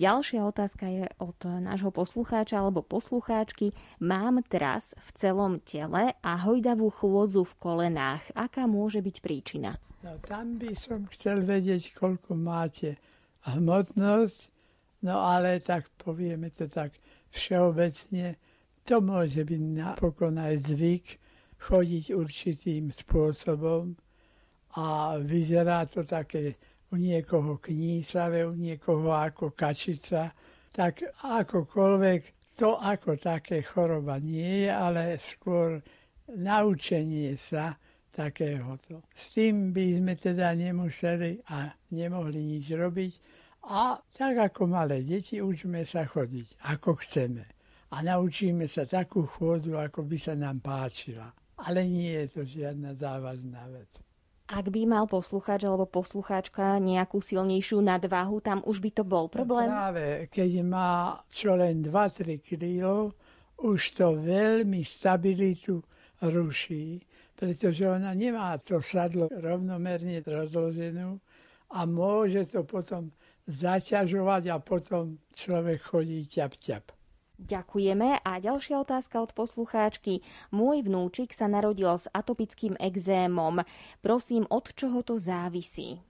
Ďalšia 0.00 0.48
otázka 0.48 0.88
je 0.88 1.04
od 1.20 1.36
nášho 1.44 1.92
poslucháča 1.92 2.56
alebo 2.56 2.80
poslucháčky. 2.80 3.76
Mám 4.00 4.40
tras 4.48 4.96
v 4.96 5.10
celom 5.12 5.60
tele 5.60 6.16
a 6.24 6.32
hojdavú 6.40 6.88
chôdzu 6.88 7.44
v 7.44 7.52
kolenách. 7.60 8.24
Aká 8.32 8.64
môže 8.64 9.04
byť 9.04 9.16
príčina? 9.20 9.76
No 10.00 10.16
tam 10.24 10.56
by 10.56 10.72
som 10.72 11.04
chcel 11.12 11.44
vedieť, 11.44 11.92
koľko 11.92 12.32
máte 12.32 12.96
hmotnosť, 13.44 14.48
no 15.04 15.20
ale 15.20 15.60
tak 15.60 15.92
povieme 16.00 16.48
to 16.48 16.64
tak 16.64 16.96
všeobecne, 17.28 18.40
to 18.80 19.04
môže 19.04 19.44
byť 19.44 19.62
napokon 19.76 20.40
aj 20.40 20.64
zvyk 20.64 21.20
chodiť 21.60 22.16
určitým 22.16 22.88
spôsobom 22.88 24.00
a 24.80 25.20
vyzerá 25.20 25.84
to 25.84 26.08
také 26.08 26.56
u 26.90 26.96
niekoho 26.98 27.62
knísavé, 27.62 28.46
u 28.46 28.54
niekoho 28.54 29.14
ako 29.14 29.54
kačica, 29.54 30.34
tak 30.74 31.02
akokoľvek 31.22 32.54
to 32.58 32.76
ako 32.76 33.16
také 33.16 33.62
choroba 33.64 34.20
nie 34.20 34.66
je, 34.66 34.70
ale 34.70 35.16
skôr 35.16 35.80
naučenie 36.36 37.38
sa 37.40 37.78
takéhoto. 38.12 39.06
S 39.16 39.32
tým 39.32 39.72
by 39.72 39.96
sme 39.96 40.12
teda 40.18 40.52
nemuseli 40.52 41.40
a 41.48 41.72
nemohli 41.94 42.42
nič 42.42 42.68
robiť. 42.74 43.12
A 43.70 43.96
tak 44.16 44.52
ako 44.52 44.68
malé 44.68 45.06
deti 45.06 45.40
učíme 45.40 45.84
sa 45.88 46.04
chodiť, 46.04 46.68
ako 46.74 47.00
chceme. 47.00 47.44
A 47.90 48.04
naučíme 48.04 48.68
sa 48.70 48.86
takú 48.86 49.26
chôdzu, 49.26 49.74
ako 49.78 50.06
by 50.06 50.16
sa 50.20 50.34
nám 50.36 50.60
páčila. 50.60 51.32
Ale 51.60 51.84
nie 51.84 52.12
je 52.24 52.26
to 52.28 52.42
žiadna 52.44 52.96
závažná 52.96 53.68
vec. 53.68 54.09
Ak 54.50 54.66
by 54.66 54.82
mal 54.82 55.06
poslucháč 55.06 55.62
alebo 55.62 55.86
poslucháčka 55.86 56.82
nejakú 56.82 57.22
silnejšiu 57.22 57.78
nadváhu, 57.86 58.42
tam 58.42 58.58
už 58.66 58.82
by 58.82 58.90
to 58.90 59.06
bol 59.06 59.30
problém? 59.30 59.70
Práve 59.70 60.26
keď 60.26 60.50
má 60.66 61.22
čo 61.30 61.54
len 61.54 61.86
2-3 61.86 62.42
kg, 62.42 63.14
už 63.62 63.80
to 63.94 64.18
veľmi 64.18 64.82
stabilitu 64.82 65.78
ruší, 66.18 66.98
pretože 67.38 67.86
ona 67.86 68.10
nemá 68.10 68.58
to 68.58 68.82
sadlo 68.82 69.30
rovnomerne 69.30 70.18
rozloženú 70.26 71.22
a 71.70 71.86
môže 71.86 72.50
to 72.50 72.66
potom 72.66 73.14
zaťažovať 73.46 74.50
a 74.50 74.58
potom 74.58 75.14
človek 75.30 75.78
chodí 75.78 76.26
ťap-ťap. 76.26 76.99
Ďakujeme. 77.40 78.20
A 78.20 78.36
ďalšia 78.36 78.84
otázka 78.84 79.16
od 79.24 79.32
poslucháčky. 79.32 80.20
Môj 80.52 80.84
vnúčik 80.84 81.32
sa 81.32 81.48
narodil 81.48 81.88
s 81.88 82.04
atopickým 82.12 82.76
exémom. 82.76 83.64
Prosím, 84.04 84.44
od 84.52 84.68
čoho 84.76 85.00
to 85.00 85.16
závisí? 85.16 86.04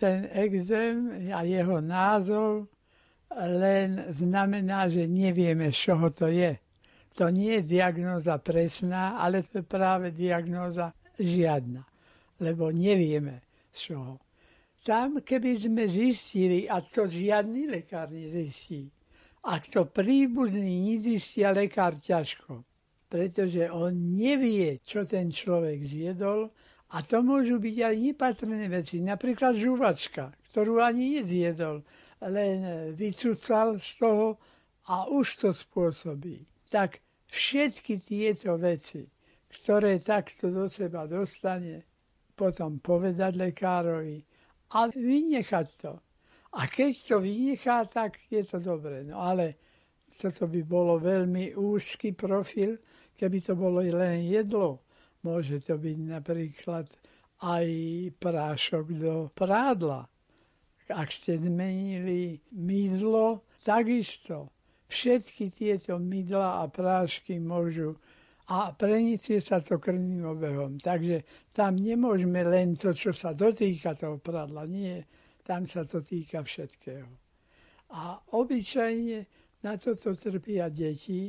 Ten 0.00 0.24
exém 0.32 1.28
a 1.28 1.44
jeho 1.44 1.84
názov 1.84 2.72
len 3.36 4.00
znamená, 4.16 4.88
že 4.88 5.04
nevieme, 5.04 5.68
z 5.72 5.92
čoho 5.92 6.08
to 6.08 6.32
je. 6.32 6.56
To 7.20 7.28
nie 7.28 7.60
je 7.60 7.76
diagnóza 7.76 8.40
presná, 8.40 9.20
ale 9.20 9.44
to 9.44 9.60
je 9.60 9.66
práve 9.68 10.16
diagnóza 10.16 10.96
žiadna, 11.20 11.84
lebo 12.40 12.72
nevieme, 12.72 13.44
z 13.68 13.92
čoho. 13.92 14.16
Tam, 14.80 15.20
keby 15.20 15.60
sme 15.60 15.84
zistili, 15.86 16.64
a 16.64 16.80
to 16.80 17.04
žiadny 17.04 17.68
lekár 17.68 18.08
nezistí, 18.08 18.88
ak 19.42 19.74
to 19.74 19.90
príbuzný 19.90 20.94
nezistia 20.94 21.50
lekár 21.50 21.98
ťažko, 21.98 22.62
pretože 23.10 23.66
on 23.68 24.14
nevie, 24.14 24.78
čo 24.86 25.02
ten 25.02 25.34
človek 25.34 25.82
zjedol 25.82 26.50
a 26.94 26.96
to 27.02 27.24
môžu 27.24 27.58
byť 27.58 27.76
aj 27.82 27.94
nepatrné 27.98 28.70
veci. 28.70 29.02
Napríklad 29.02 29.58
žuvačka, 29.58 30.30
ktorú 30.52 30.78
ani 30.78 31.18
nezjedol, 31.20 31.82
len 32.22 32.58
vycúcal 32.94 33.82
z 33.82 33.90
toho 33.98 34.38
a 34.86 35.10
už 35.10 35.26
to 35.42 35.48
spôsobí. 35.50 36.46
Tak 36.70 37.02
všetky 37.26 38.04
tieto 38.04 38.54
veci, 38.60 39.02
ktoré 39.50 39.98
takto 39.98 40.54
do 40.54 40.70
seba 40.70 41.08
dostane, 41.10 41.82
potom 42.32 42.78
povedať 42.78 43.36
lekárovi 43.36 44.22
a 44.76 44.88
vynechať 44.88 45.68
to. 45.80 45.92
A 46.52 46.68
keď 46.68 46.92
to 47.08 47.16
vynechá, 47.24 47.88
tak 47.88 48.20
je 48.28 48.44
to 48.44 48.60
dobré. 48.60 49.08
No 49.08 49.24
ale 49.24 49.56
toto 50.20 50.44
by 50.46 50.60
bolo 50.62 51.00
veľmi 51.00 51.56
úzky 51.56 52.12
profil, 52.12 52.76
keby 53.16 53.38
to 53.40 53.56
bolo 53.56 53.80
len 53.80 54.28
jedlo. 54.28 54.84
Môže 55.24 55.62
to 55.64 55.80
byť 55.80 55.98
napríklad 56.02 56.86
aj 57.42 57.66
prášok 58.20 58.86
do 59.00 59.14
prádla. 59.32 60.06
Ak 60.92 61.08
ste 61.08 61.40
zmenili 61.40 62.36
mydlo, 62.52 63.48
takisto. 63.64 64.52
Všetky 64.92 65.48
tieto 65.56 65.96
mydla 65.96 66.60
a 66.60 66.68
prášky 66.68 67.40
môžu 67.40 67.96
a 68.52 68.76
preniesie 68.76 69.40
sa 69.40 69.64
to 69.64 69.80
krvným 69.80 70.36
obehom. 70.36 70.76
Takže 70.76 71.48
tam 71.56 71.80
nemôžeme 71.80 72.44
len 72.44 72.76
to, 72.76 72.92
čo 72.92 73.16
sa 73.16 73.32
dotýka 73.32 73.96
toho 73.96 74.20
prádla. 74.20 74.68
Nie, 74.68 75.08
tam 75.52 75.68
sa 75.68 75.84
to 75.84 76.00
týka 76.00 76.40
všetkého. 76.40 77.12
A 77.92 78.16
obyčajne 78.32 79.18
na 79.60 79.76
toto 79.76 80.16
trpia 80.16 80.72
deti 80.72 81.28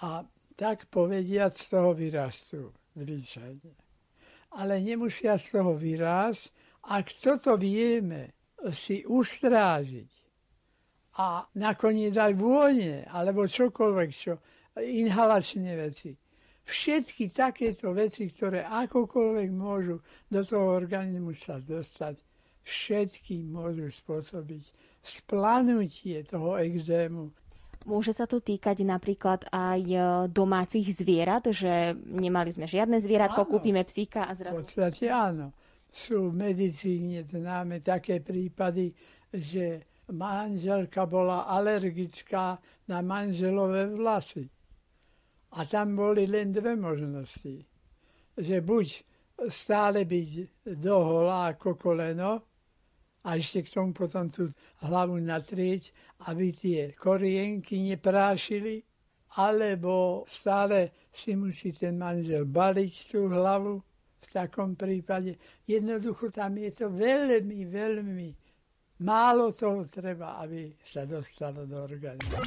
a 0.00 0.24
tak 0.56 0.88
povediať 0.88 1.52
z 1.52 1.64
toho 1.68 1.92
vyrastú. 1.92 2.72
Zvyčajne. 2.96 3.72
Ale 4.56 4.80
nemusia 4.80 5.36
z 5.36 5.60
toho 5.60 5.76
vyrásť, 5.76 6.48
ak 6.88 7.06
toto 7.20 7.60
vieme 7.60 8.32
si 8.72 9.04
ustrážiť 9.04 10.10
a 11.20 11.44
nakoniec 11.60 12.16
aj 12.16 12.32
vône, 12.40 13.04
alebo 13.12 13.44
čokoľvek, 13.44 14.10
čo, 14.16 14.40
inhalačné 14.80 15.76
veci, 15.76 16.16
všetky 16.64 17.28
takéto 17.28 17.92
veci, 17.92 18.24
ktoré 18.24 18.64
akokoľvek 18.64 19.48
môžu 19.52 20.00
do 20.32 20.40
toho 20.48 20.80
organizmu 20.80 21.36
sa 21.36 21.60
dostať, 21.60 22.29
všetky 22.64 23.44
môžu 23.48 23.88
spôsobiť 23.90 24.64
splanutie 25.00 26.22
toho 26.28 26.60
exému. 26.60 27.32
Môže 27.88 28.12
sa 28.12 28.28
to 28.28 28.44
týkať 28.44 28.84
napríklad 28.84 29.48
aj 29.48 29.80
e, 29.80 29.98
domácich 30.28 30.92
zvierat, 30.92 31.48
že 31.48 31.96
nemali 31.96 32.52
sme 32.52 32.68
žiadne 32.68 33.00
zvieratko, 33.00 33.48
áno, 33.48 33.50
kúpime 33.56 33.80
psíka 33.88 34.28
a 34.28 34.36
zrazu... 34.36 34.60
V 34.60 34.68
podstate 34.68 35.08
áno. 35.08 35.56
Sú 35.88 36.28
v 36.28 36.52
medicíne 36.52 37.24
známe 37.24 37.80
také 37.80 38.20
prípady, 38.20 38.92
že 39.32 39.88
manželka 40.12 41.08
bola 41.08 41.48
alergická 41.48 42.60
na 42.92 43.00
manželové 43.00 43.88
vlasy. 43.88 44.44
A 45.56 45.64
tam 45.64 45.96
boli 45.96 46.28
len 46.28 46.52
dve 46.52 46.76
možnosti. 46.76 47.64
Že 48.36 48.56
buď 48.60 48.86
stále 49.48 50.04
byť 50.04 50.30
doholá 50.78 51.56
ako 51.56 51.80
koleno 51.80 52.49
a 53.24 53.36
ešte 53.36 53.68
k 53.68 53.72
tomu 53.76 53.92
potom 53.92 54.32
tú 54.32 54.48
hlavu 54.80 55.20
natrieť, 55.20 55.92
aby 56.28 56.52
tie 56.56 56.80
korienky 56.96 57.80
neprášili, 57.84 58.80
alebo 59.36 60.24
stále 60.26 61.08
si 61.12 61.36
musí 61.36 61.70
ten 61.76 62.00
manžel 62.00 62.48
baliť 62.48 62.94
tú 63.12 63.28
hlavu 63.28 63.78
v 64.20 64.26
takom 64.32 64.74
prípade. 64.74 65.36
Jednoducho 65.68 66.32
tam 66.32 66.56
je 66.58 66.70
to 66.72 66.86
veľmi, 66.90 67.68
veľmi 67.68 68.28
málo 69.00 69.52
toho 69.52 69.84
treba, 69.88 70.40
aby 70.40 70.76
sa 70.84 71.04
dostalo 71.04 71.64
do 71.64 71.76
organizmu. 71.76 72.40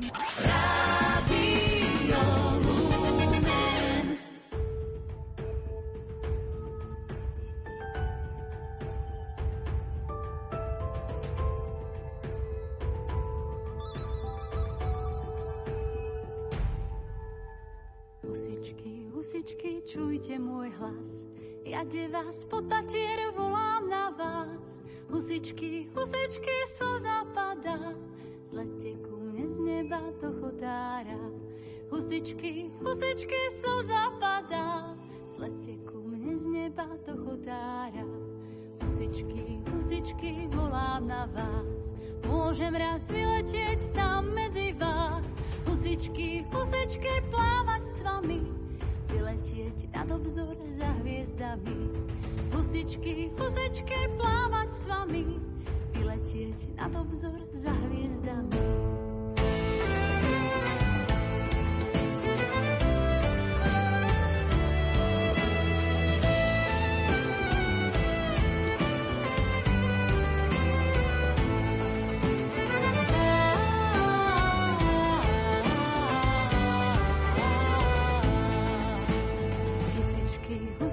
Hlas. 20.83 21.27
Ja 21.63 21.83
de 21.87 22.07
vás 22.11 22.43
po 22.43 22.59
tatier 22.61 23.31
volám 23.35 23.87
na 23.89 24.09
vás. 24.11 24.81
Husičky, 25.07 25.87
husičky, 25.95 26.57
so 26.67 26.99
zapadá. 26.99 27.95
Zlete 28.43 28.99
ku 28.99 29.15
mne 29.15 29.47
z 29.47 29.59
neba 29.63 30.03
do 30.19 30.27
chodára. 30.43 31.31
Husičky, 31.87 32.67
husičky, 32.83 33.39
so 33.55 33.79
zapadá. 33.87 34.97
Zlete 35.23 35.79
ku 35.87 36.03
mne 36.03 36.35
z 36.35 36.51
neba 36.51 36.87
do 37.07 37.15
chodára. 37.15 38.03
Husičky, 38.83 39.63
husičky, 39.71 40.51
volám 40.51 41.07
na 41.07 41.31
vás. 41.31 41.95
Môžem 42.27 42.75
raz 42.75 43.07
vyletieť 43.07 43.95
tam 43.95 44.35
medzi 44.35 44.75
vás. 44.75 45.39
Husičky, 45.63 46.43
husičky, 46.51 47.23
plávať 47.31 47.83
s 47.87 48.03
vami. 48.03 48.62
Vyletieť 49.13 49.93
nad 49.93 50.09
obzor 50.09 50.57
za 50.73 50.89
hviezdami. 51.05 51.93
Husičky, 52.49 53.29
husičky, 53.37 54.09
plávať 54.17 54.69
s 54.73 54.83
vami. 54.89 55.37
Vyletieť 55.93 56.73
nad 56.81 56.97
obzor 56.97 57.37
za 57.53 57.69
hviezdami. 57.69 58.92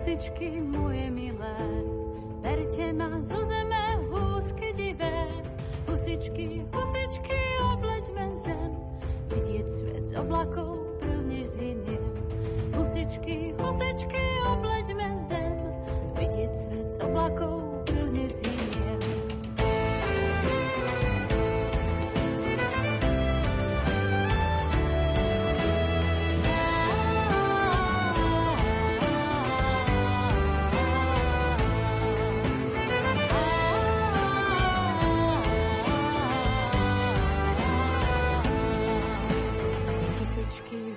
Husičky 0.00 0.64
moje 0.64 1.10
milé, 1.10 1.60
berte 2.40 2.92
ma 2.92 3.20
zo 3.20 3.44
zeme 3.44 4.00
húsky 4.08 4.72
divé. 4.72 5.28
Husičky, 5.84 6.64
husičky, 6.72 7.36
obleďme 7.68 8.32
zem, 8.32 8.80
vidieť 9.28 9.68
svet 9.68 10.04
z 10.08 10.16
oblakov 10.16 10.96
prvne 11.04 11.44
zhyniem. 11.44 12.16
Husičky, 12.72 13.52
husičky, 13.60 14.39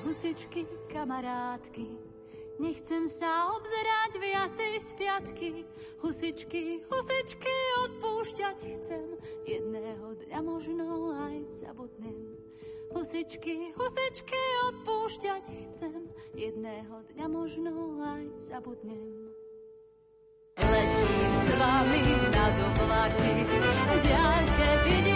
husičky, 0.04 0.68
kamarátky. 0.88 2.14
Nechcem 2.62 3.10
sa 3.10 3.50
obzerať 3.58 4.12
viacej 4.22 4.74
z 4.78 4.90
piatky. 4.94 5.50
Husičky, 6.00 6.86
husičky, 6.86 7.56
odpúšťať 7.90 8.58
chcem. 8.78 9.06
Jedného 9.50 10.14
dňa 10.22 10.40
možno 10.46 11.18
aj 11.18 11.50
zabudnem. 11.50 12.38
Husičky, 12.94 13.74
husičky, 13.74 14.42
odpúšťať 14.70 15.46
chcem. 15.70 16.08
Jedného 16.38 17.02
dňa 17.14 17.26
možno 17.26 17.74
aj 18.06 18.24
zabudnem. 18.38 19.34
Letím 20.62 21.32
s 21.34 21.46
vami 21.58 22.02
na 22.30 22.46
oblaky, 22.54 23.34
ďalke 24.06 24.70
vidím 24.86 25.13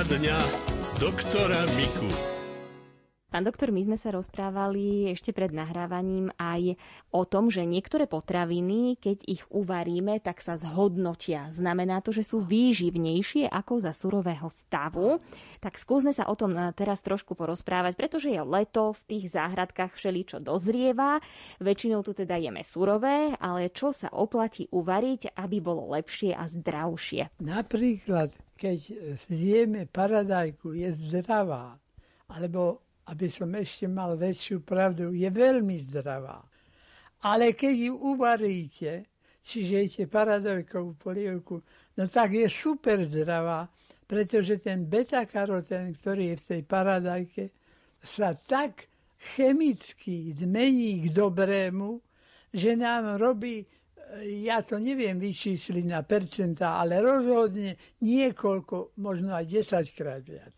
Poradňa 0.00 0.40
doktora 0.96 1.60
Miku. 1.76 2.08
Pán 3.28 3.44
doktor, 3.44 3.68
my 3.68 3.84
sme 3.84 4.00
sa 4.00 4.08
rozprávali 4.08 5.12
ešte 5.12 5.28
pred 5.36 5.52
nahrávaním 5.52 6.32
aj 6.40 6.80
o 7.12 7.28
tom, 7.28 7.52
že 7.52 7.68
niektoré 7.68 8.08
potraviny, 8.08 8.96
keď 8.96 9.28
ich 9.28 9.44
uvaríme, 9.52 10.16
tak 10.24 10.40
sa 10.40 10.56
zhodnotia. 10.56 11.52
Znamená 11.52 12.00
to, 12.00 12.16
že 12.16 12.24
sú 12.24 12.40
výživnejšie 12.40 13.52
ako 13.52 13.84
za 13.84 13.92
surového 13.92 14.48
stavu. 14.48 15.20
Tak 15.60 15.76
skúsme 15.76 16.16
sa 16.16 16.32
o 16.32 16.34
tom 16.34 16.56
teraz 16.72 17.04
trošku 17.04 17.36
porozprávať, 17.36 17.92
pretože 17.92 18.32
je 18.32 18.40
leto, 18.40 18.96
v 18.96 19.02
tých 19.04 19.36
záhradkách 19.36 19.92
všeličo 19.92 20.40
dozrieva. 20.40 21.20
Väčšinou 21.60 22.00
tu 22.00 22.16
teda 22.16 22.40
jeme 22.40 22.64
surové, 22.64 23.36
ale 23.36 23.68
čo 23.68 23.92
sa 23.92 24.08
oplatí 24.16 24.64
uvariť, 24.72 25.36
aby 25.36 25.60
bolo 25.60 25.92
lepšie 25.92 26.32
a 26.32 26.48
zdravšie? 26.48 27.36
Napríklad, 27.44 28.32
keď 28.60 28.78
zjeme 29.24 29.88
paradajku, 29.88 30.76
je 30.76 30.92
zdravá, 31.08 31.80
alebo 32.28 32.84
aby 33.08 33.26
som 33.32 33.48
ešte 33.56 33.88
mal 33.88 34.20
väčšiu 34.20 34.60
pravdu, 34.60 35.16
je 35.16 35.24
veľmi 35.32 35.80
zdravá. 35.88 36.44
Ale 37.24 37.56
keď 37.56 37.74
ju 37.88 37.94
uvaríte, 37.96 39.08
či 39.40 39.64
žejete 39.64 40.04
paradojkovú 40.12 41.00
polievku, 41.00 41.64
no 41.96 42.04
tak 42.04 42.36
je 42.36 42.46
super 42.52 43.00
zdravá, 43.08 43.64
pretože 44.04 44.60
ten 44.60 44.84
beta-karotén, 44.84 45.96
ktorý 45.96 46.36
je 46.36 46.36
v 46.36 46.46
tej 46.52 46.62
paradajke, 46.68 47.44
sa 48.04 48.36
tak 48.36 48.92
chemicky 49.16 50.36
zmení 50.36 51.08
k 51.08 51.16
dobrému, 51.16 51.96
že 52.52 52.76
nám 52.76 53.16
robí, 53.16 53.64
ja 54.24 54.62
to 54.66 54.82
neviem 54.82 55.18
vyčísliť 55.18 55.84
na 55.86 56.02
percentá, 56.02 56.82
ale 56.82 56.98
rozhodne 56.98 57.78
niekoľko, 58.02 58.98
možno 58.98 59.34
aj 59.34 59.46
10 59.46 59.96
krát 59.96 60.22
viac. 60.26 60.54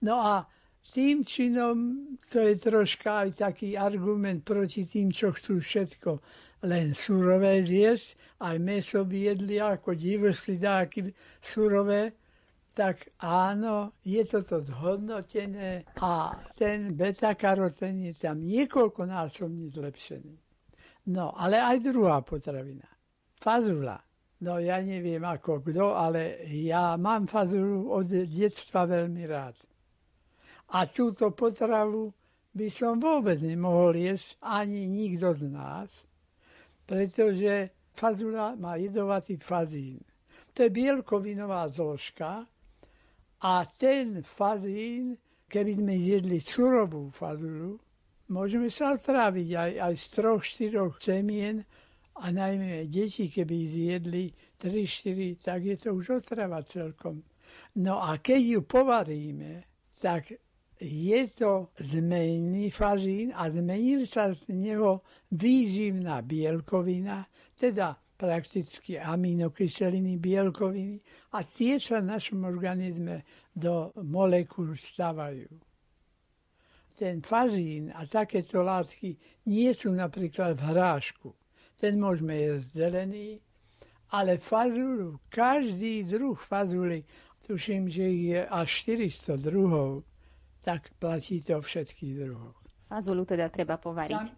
No 0.00 0.16
a 0.16 0.48
tým 0.88 1.20
činom 1.20 2.08
to 2.32 2.40
je 2.40 2.56
troška 2.56 3.28
aj 3.28 3.30
taký 3.44 3.76
argument 3.76 4.40
proti 4.40 4.88
tým, 4.88 5.12
čo 5.12 5.36
chcú 5.36 5.60
všetko 5.60 6.10
len 6.64 6.96
surové 6.96 7.62
zjesť, 7.62 8.40
aj 8.42 8.56
meso 8.58 9.04
by 9.04 9.18
jedli 9.30 9.60
ako 9.60 9.94
divosli 9.94 10.58
dáky 10.58 11.12
surové, 11.38 12.16
tak 12.74 13.10
áno, 13.22 13.98
je 14.06 14.22
toto 14.22 14.62
zhodnotené 14.62 15.84
a 15.98 16.30
ten 16.54 16.94
beta-karoten 16.94 18.06
je 18.06 18.14
tam 18.14 18.38
niekoľkonásobne 18.42 19.70
zlepšený. 19.74 20.47
No, 21.08 21.32
ale 21.32 21.56
aj 21.56 21.88
druhá 21.88 22.20
potravina. 22.20 22.84
Fazula. 23.40 23.96
No 24.38 24.60
ja 24.62 24.78
neviem 24.84 25.24
ako 25.24 25.64
kto, 25.64 25.96
ale 25.98 26.46
ja 26.52 26.94
mám 26.94 27.26
fazulu 27.26 27.90
od 27.90 28.06
detstva 28.06 28.86
veľmi 28.86 29.24
rád. 29.26 29.56
A 30.78 30.84
túto 30.86 31.32
potravu 31.32 32.12
by 32.52 32.68
som 32.68 33.00
vôbec 33.00 33.40
nemohol 33.40 33.98
jesť 33.98 34.36
ani 34.44 34.84
nikto 34.86 35.32
z 35.32 35.48
nás, 35.48 35.90
pretože 36.84 37.72
fazula 37.96 38.54
má 38.54 38.76
jedovatý 38.78 39.40
fazín. 39.40 39.98
To 40.54 40.66
je 40.66 40.70
bielkovinová 40.70 41.66
zložka 41.72 42.46
a 43.42 43.52
ten 43.74 44.22
fazín, 44.22 45.18
keby 45.48 45.72
sme 45.82 45.94
jedli 45.98 46.38
surovú 46.38 47.10
fazulu, 47.10 47.80
môžeme 48.28 48.68
sa 48.72 48.94
otráviť 48.96 49.48
aj, 49.56 49.72
aj 49.80 49.94
z 49.96 50.06
troch, 50.12 50.42
štyroch 50.44 50.94
semien 51.00 51.64
a 52.18 52.30
najmä 52.32 52.88
deti, 52.90 53.30
keby 53.30 53.56
zjedli 53.68 54.24
3-4, 54.58 55.44
tak 55.44 55.60
je 55.64 55.76
to 55.78 55.94
už 55.94 56.24
otrava 56.24 56.62
celkom. 56.66 57.22
No 57.78 58.02
a 58.02 58.18
keď 58.18 58.40
ju 58.40 58.60
povaríme, 58.66 59.64
tak 59.98 60.34
je 60.78 61.20
to 61.34 61.74
zmenený 61.74 62.70
fazín 62.70 63.34
a 63.34 63.50
zmenil 63.50 64.06
sa 64.06 64.30
z 64.30 64.54
neho 64.54 65.02
výživná 65.34 66.22
bielkovina, 66.22 67.26
teda 67.58 67.98
prakticky 68.18 68.98
aminokyseliny, 68.98 70.18
bielkoviny 70.18 70.98
a 71.34 71.42
tie 71.46 71.78
sa 71.78 72.02
v 72.02 72.10
našom 72.14 72.46
organizme 72.46 73.22
do 73.54 73.94
molekúl 74.02 74.74
stavajú. 74.74 75.67
Ten 76.98 77.22
fazín 77.22 77.94
a 77.94 78.02
takéto 78.10 78.66
látky 78.66 79.14
nie 79.46 79.70
sú 79.70 79.94
napríklad 79.94 80.58
v 80.58 80.74
hrášku. 80.74 81.30
Ten 81.78 81.94
môžeme 81.94 82.34
jesť 82.34 82.66
zelený, 82.74 83.38
ale 84.10 84.42
fazulu, 84.42 85.22
každý 85.30 86.02
druh 86.02 86.34
fazuly, 86.34 87.06
tuším, 87.46 87.86
že 87.86 88.02
ich 88.02 88.24
je 88.34 88.40
až 88.42 88.68
400 88.82 89.38
druhov, 89.38 90.02
tak 90.66 90.90
platí 90.98 91.38
to 91.38 91.62
všetkých 91.62 92.14
druhoch. 92.18 92.58
Fazulu 92.90 93.22
teda 93.22 93.46
treba 93.46 93.78
povariť. 93.78 94.26
Tam, 94.26 94.34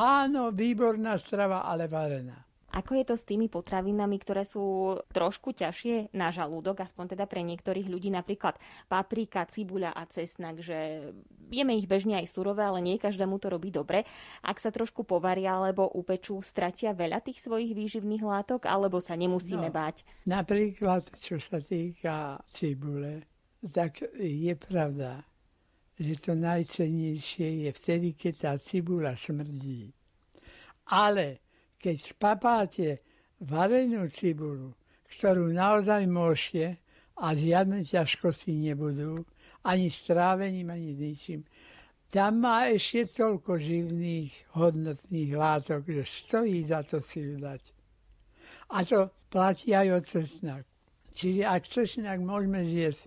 áno, 0.00 0.48
výborná 0.48 1.20
strava, 1.20 1.68
ale 1.68 1.92
varená. 1.92 2.47
Ako 2.68 3.00
je 3.00 3.04
to 3.08 3.16
s 3.16 3.24
tými 3.24 3.48
potravinami, 3.48 4.20
ktoré 4.20 4.44
sú 4.44 4.96
trošku 5.08 5.56
ťažšie 5.56 6.12
na 6.12 6.28
žalúdok, 6.28 6.84
aspoň 6.84 7.16
teda 7.16 7.24
pre 7.24 7.40
niektorých 7.40 7.88
ľudí, 7.88 8.12
napríklad 8.12 8.60
paprika, 8.92 9.48
cibuľa 9.48 9.96
a 9.96 10.04
cesnak, 10.04 10.60
že 10.60 11.10
jeme 11.48 11.72
ich 11.80 11.88
bežne 11.88 12.20
aj 12.20 12.28
surové, 12.28 12.68
ale 12.68 12.84
nie 12.84 13.00
každému 13.00 13.40
to 13.40 13.48
robí 13.48 13.72
dobre. 13.72 14.04
Ak 14.44 14.60
sa 14.60 14.68
trošku 14.68 15.08
povaria 15.08 15.56
alebo 15.56 15.88
upečú, 15.88 16.44
stratia 16.44 16.92
veľa 16.92 17.24
tých 17.24 17.40
svojich 17.40 17.72
výživných 17.72 18.20
látok, 18.20 18.68
alebo 18.68 19.00
sa 19.00 19.16
nemusíme 19.16 19.68
no, 19.68 19.74
báť? 19.74 20.04
Napríklad, 20.28 21.08
čo 21.16 21.40
sa 21.40 21.64
týka 21.64 22.36
cibule, 22.52 23.24
tak 23.64 24.04
je 24.20 24.52
pravda, 24.52 25.24
že 25.96 26.14
to 26.20 26.36
najcennejšie 26.36 27.64
je 27.64 27.70
vtedy, 27.72 28.12
keď 28.12 28.34
tá 28.36 28.52
cibula 28.60 29.16
smrdí. 29.16 29.90
Ale 30.88 31.47
keď 31.78 31.96
spapáte 32.02 32.88
varenú 33.42 34.10
cibulu, 34.10 34.74
ktorú 35.08 35.54
naozaj 35.54 36.04
môžete 36.10 36.82
a 37.18 37.32
žiadne 37.32 37.86
ťažkosti 37.86 38.52
nebudú, 38.54 39.22
ani 39.66 39.90
strávením, 39.90 40.70
ani 40.70 40.94
ničím, 40.94 41.42
tam 42.08 42.40
má 42.40 42.66
ešte 42.72 43.20
toľko 43.20 43.60
živných, 43.60 44.56
hodnotných 44.56 45.32
látok, 45.36 45.84
že 45.84 46.04
stojí 46.08 46.64
za 46.64 46.80
to 46.80 47.04
si 47.04 47.20
ju 47.20 47.36
dať. 47.36 47.62
A 48.72 48.80
to 48.84 49.12
platí 49.28 49.76
aj 49.76 49.88
od 49.92 50.04
cesnak. 50.08 50.64
Čiže 51.12 51.42
ak 51.44 51.62
cesnak 51.68 52.18
môžeme 52.24 52.64
zjesť 52.64 53.04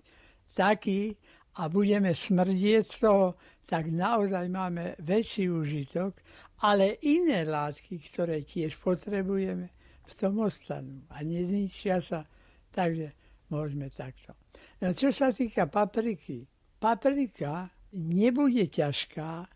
taký, 0.54 1.18
a 1.52 1.68
budeme 1.68 2.16
smrdieť 2.16 2.84
z 2.88 2.96
toho, 3.04 3.26
tak 3.68 3.92
naozaj 3.92 4.48
máme 4.48 4.96
väčší 5.04 5.52
užitok, 5.52 6.16
ale 6.62 7.02
iné 7.02 7.42
látky, 7.42 7.98
ktoré 7.98 8.46
tiež 8.46 8.78
potrebujeme, 8.78 9.74
v 10.02 10.12
tom 10.18 10.42
ostanú 10.42 11.02
a 11.10 11.22
nezničia 11.22 12.02
sa. 12.02 12.26
Takže 12.72 13.14
môžeme 13.50 13.90
takto. 13.90 14.34
No 14.82 14.90
čo 14.90 15.14
sa 15.14 15.30
týka 15.30 15.70
papriky, 15.70 16.46
paprika 16.78 17.70
nebude 17.94 18.66
ťažká, 18.66 19.46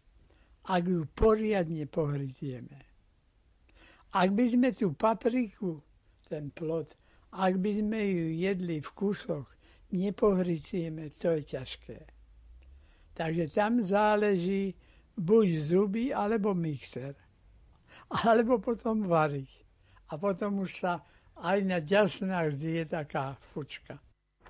ak 0.66 0.82
ju 0.86 1.06
poriadne 1.14 1.86
pohritieme. 1.86 2.78
Ak 4.14 4.30
by 4.34 4.44
sme 4.50 4.68
tú 4.74 4.94
papriku, 4.94 5.82
ten 6.26 6.50
plod, 6.50 6.90
ak 7.34 7.54
by 7.58 7.82
sme 7.82 8.00
ju 8.02 8.26
jedli 8.34 8.78
v 8.82 8.90
kusoch 8.94 9.46
nepohricieme, 9.94 11.10
to 11.14 11.38
je 11.38 11.42
ťažké. 11.54 11.98
Takže 13.14 13.44
tam 13.54 13.80
záleží 13.80 14.74
buď 15.16 15.46
zuby, 15.66 16.04
alebo 16.12 16.52
mixer. 16.52 17.16
Alebo 18.28 18.62
potom 18.62 19.02
variť. 19.02 19.66
A 20.12 20.20
potom 20.20 20.62
už 20.62 20.78
sa 20.78 21.02
aj 21.42 21.58
na 21.66 21.82
ďasnách 21.82 22.54
je 22.54 22.84
taká 22.86 23.34
fučka. 23.40 23.98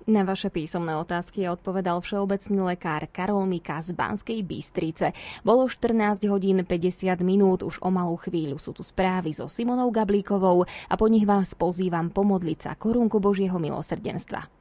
Na 0.05 0.21
vaše 0.21 0.53
písomné 0.53 0.93
otázky 0.93 1.49
odpovedal 1.49 2.05
všeobecný 2.05 2.77
lekár 2.77 3.09
Karol 3.09 3.49
Mika 3.49 3.81
z 3.81 3.97
Banskej 3.97 4.45
Bystrice. 4.45 5.09
Bolo 5.41 5.65
14 5.65 6.21
hodín 6.29 6.61
50 6.61 7.17
minút, 7.25 7.65
už 7.65 7.81
o 7.81 7.89
malú 7.89 8.13
chvíľu 8.21 8.61
sú 8.61 8.77
tu 8.77 8.85
správy 8.85 9.33
so 9.33 9.49
Simonou 9.49 9.89
Gablíkovou 9.89 10.69
a 10.69 10.93
po 10.93 11.09
nich 11.09 11.25
vás 11.25 11.57
pozývam 11.57 12.13
pomodliť 12.13 12.59
sa 12.61 12.71
korunku 12.77 13.17
Božieho 13.17 13.57
milosrdenstva. 13.57 14.56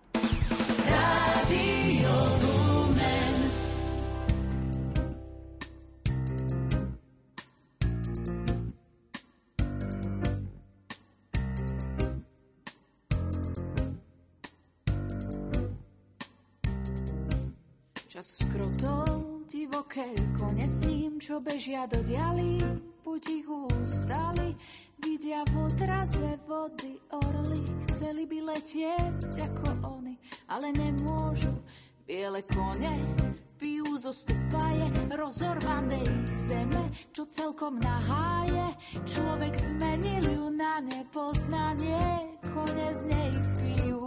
Čo 21.26 21.42
bežia 21.42 21.90
do 21.90 21.98
dialy, 22.06 22.54
potichu 23.02 23.66
ustali, 23.82 24.54
vidia 25.02 25.42
v 25.50 25.66
odraze 25.66 26.38
vody 26.46 26.94
orly, 27.10 27.66
chceli 27.90 28.30
by 28.30 28.54
letieť 28.54 29.34
ako 29.34 29.98
oni, 29.98 30.14
ale 30.46 30.70
nemôžu. 30.70 31.50
Biele 32.06 32.46
kone 32.46 32.94
pijú 33.58 33.98
zo 33.98 34.14
stupaje 34.14 34.86
rozorvanej 35.10 36.06
zeme, 36.30 36.94
čo 37.10 37.26
celkom 37.26 37.82
naháje. 37.82 38.78
Človek 39.02 39.54
zmenil 39.58 40.30
ju 40.30 40.46
na 40.54 40.78
nepoznanie, 40.78 42.38
kone 42.54 42.88
z 42.94 43.02
nej 43.10 43.32
pijú. 43.58 44.05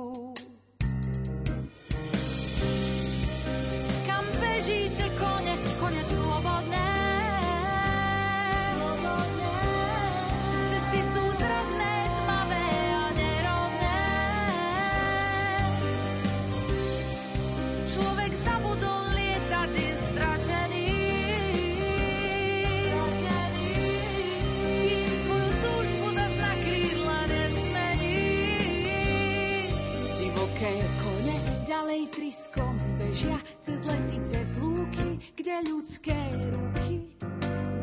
Cez 33.90 34.14
lesy, 34.14 34.18
cez 34.24 34.50
lúky, 34.62 35.18
kde 35.34 35.56
ľudské 35.66 36.18
ruky 36.54 37.10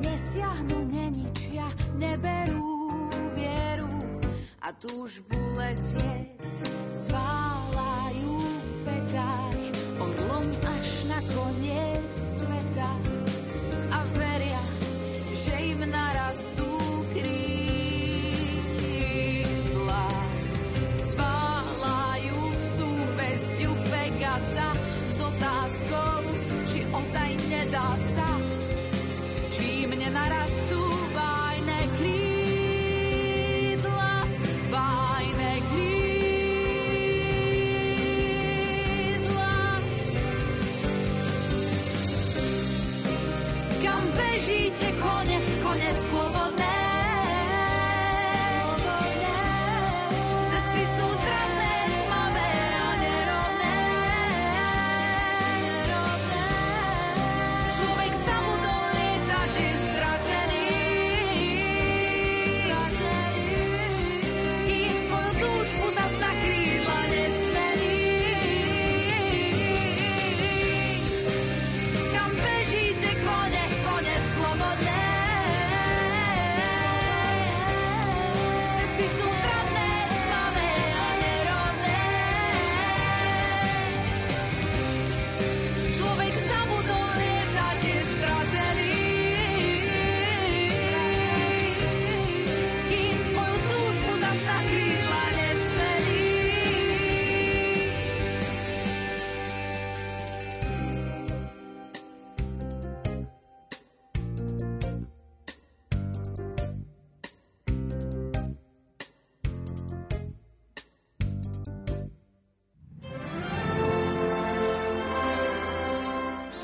nesiahnu, 0.02 0.86
neničia, 0.86 1.66
neberú 1.98 3.10
vieru. 3.34 3.90
A 4.62 4.70
túžbu 4.74 5.34
letieť 5.58 6.62
zválajú 6.94 8.38
petách 8.86 9.58
orlom 9.98 10.46
až 10.62 10.88
na 11.10 11.18
koniec 11.34 12.14
sveta 12.14 13.15
kone 45.96 46.35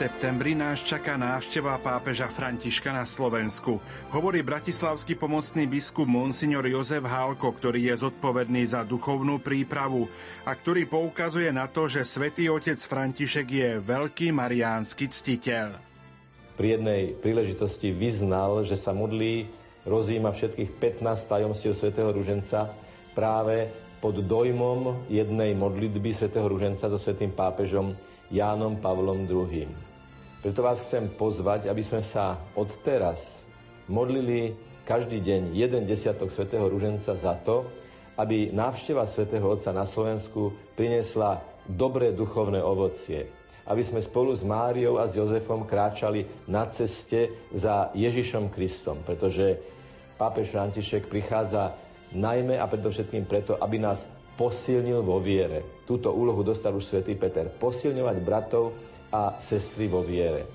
septembri 0.02 0.58
nás 0.58 0.82
čaká 0.82 1.14
návšteva 1.14 1.78
pápeža 1.78 2.26
Františka 2.26 2.90
na 2.90 3.06
Slovensku. 3.06 3.78
Hovorí 4.10 4.42
bratislavský 4.42 5.14
pomocný 5.14 5.70
biskup 5.70 6.10
Monsignor 6.10 6.66
Jozef 6.66 7.06
Hálko, 7.06 7.54
ktorý 7.54 7.86
je 7.86 8.02
zodpovedný 8.02 8.66
za 8.66 8.82
duchovnú 8.82 9.38
prípravu 9.38 10.10
a 10.42 10.58
ktorý 10.58 10.90
poukazuje 10.90 11.54
na 11.54 11.70
to, 11.70 11.86
že 11.86 12.02
svätý 12.02 12.50
otec 12.50 12.82
František 12.82 13.46
je 13.46 13.68
veľký 13.78 14.34
mariánsky 14.34 15.06
ctiteľ. 15.06 15.78
Pri 16.58 16.82
jednej 16.82 17.14
príležitosti 17.14 17.94
vyznal, 17.94 18.66
že 18.66 18.74
sa 18.74 18.90
modlí, 18.90 19.54
rozíma 19.86 20.34
všetkých 20.34 20.98
15 20.98 21.30
tajomstiev 21.30 21.78
svätého 21.78 22.10
Ruženca 22.10 22.74
práve 23.14 23.70
pod 24.02 24.18
dojmom 24.18 25.06
jednej 25.06 25.54
modlitby 25.54 26.10
svätého 26.10 26.50
Ruženca 26.50 26.90
so 26.90 26.98
svätým 26.98 27.30
pápežom 27.30 27.94
Jánom 28.34 28.82
Pavlom 28.82 29.30
II. 29.30 29.91
Preto 30.42 30.66
vás 30.66 30.83
chcem 30.83 31.07
pozvať, 31.07 31.70
aby 31.70 31.87
sme 31.87 32.02
sa 32.02 32.35
od 32.59 32.66
teraz 32.83 33.46
modlili 33.87 34.59
každý 34.83 35.22
deň 35.22 35.55
jeden 35.55 35.87
desiatok 35.87 36.35
svätého 36.35 36.66
Ruženca 36.66 37.14
za 37.14 37.38
to, 37.46 37.62
aby 38.18 38.50
návšteva 38.50 39.07
svätého 39.07 39.46
Otca 39.46 39.70
na 39.70 39.87
Slovensku 39.87 40.50
priniesla 40.74 41.46
dobré 41.70 42.11
duchovné 42.11 42.59
ovocie. 42.59 43.31
Aby 43.70 43.87
sme 43.87 44.02
spolu 44.02 44.35
s 44.35 44.42
Máriou 44.42 44.98
a 44.98 45.07
s 45.07 45.14
Jozefom 45.14 45.62
kráčali 45.62 46.26
na 46.50 46.66
ceste 46.66 47.46
za 47.55 47.94
Ježišom 47.94 48.50
Kristom, 48.50 48.98
pretože 49.07 49.62
pápež 50.18 50.50
František 50.50 51.07
prichádza 51.07 51.78
najmä 52.18 52.59
a 52.59 52.66
predovšetkým 52.66 53.31
preto, 53.31 53.62
aby 53.62 53.78
nás 53.78 54.11
posilnil 54.35 55.07
vo 55.07 55.22
viere. 55.22 55.87
Túto 55.87 56.11
úlohu 56.11 56.42
dostal 56.42 56.74
už 56.74 56.83
svätý 56.83 57.14
Peter. 57.14 57.46
Posilňovať 57.46 58.16
bratov 58.18 58.91
a 59.12 59.37
sestry 59.37 59.87
vo 59.87 60.01
viere. 60.01 60.48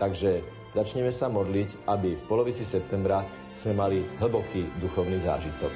Takže 0.00 0.40
začneme 0.72 1.12
sa 1.12 1.28
modliť, 1.28 1.84
aby 1.84 2.16
v 2.16 2.26
polovici 2.26 2.64
septembra 2.64 3.22
sme 3.60 3.76
mali 3.76 4.00
hlboký 4.16 4.64
duchovný 4.80 5.20
zážitok. 5.20 5.72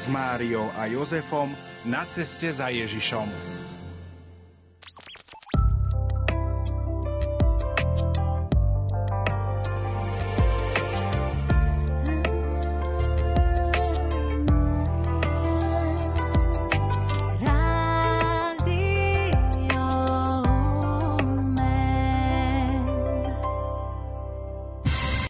S 0.00 0.08
Máriou 0.08 0.72
a 0.74 0.88
Jozefom 0.88 1.52
na 1.84 2.08
ceste 2.08 2.48
za 2.48 2.72
Ježišom. 2.72 3.28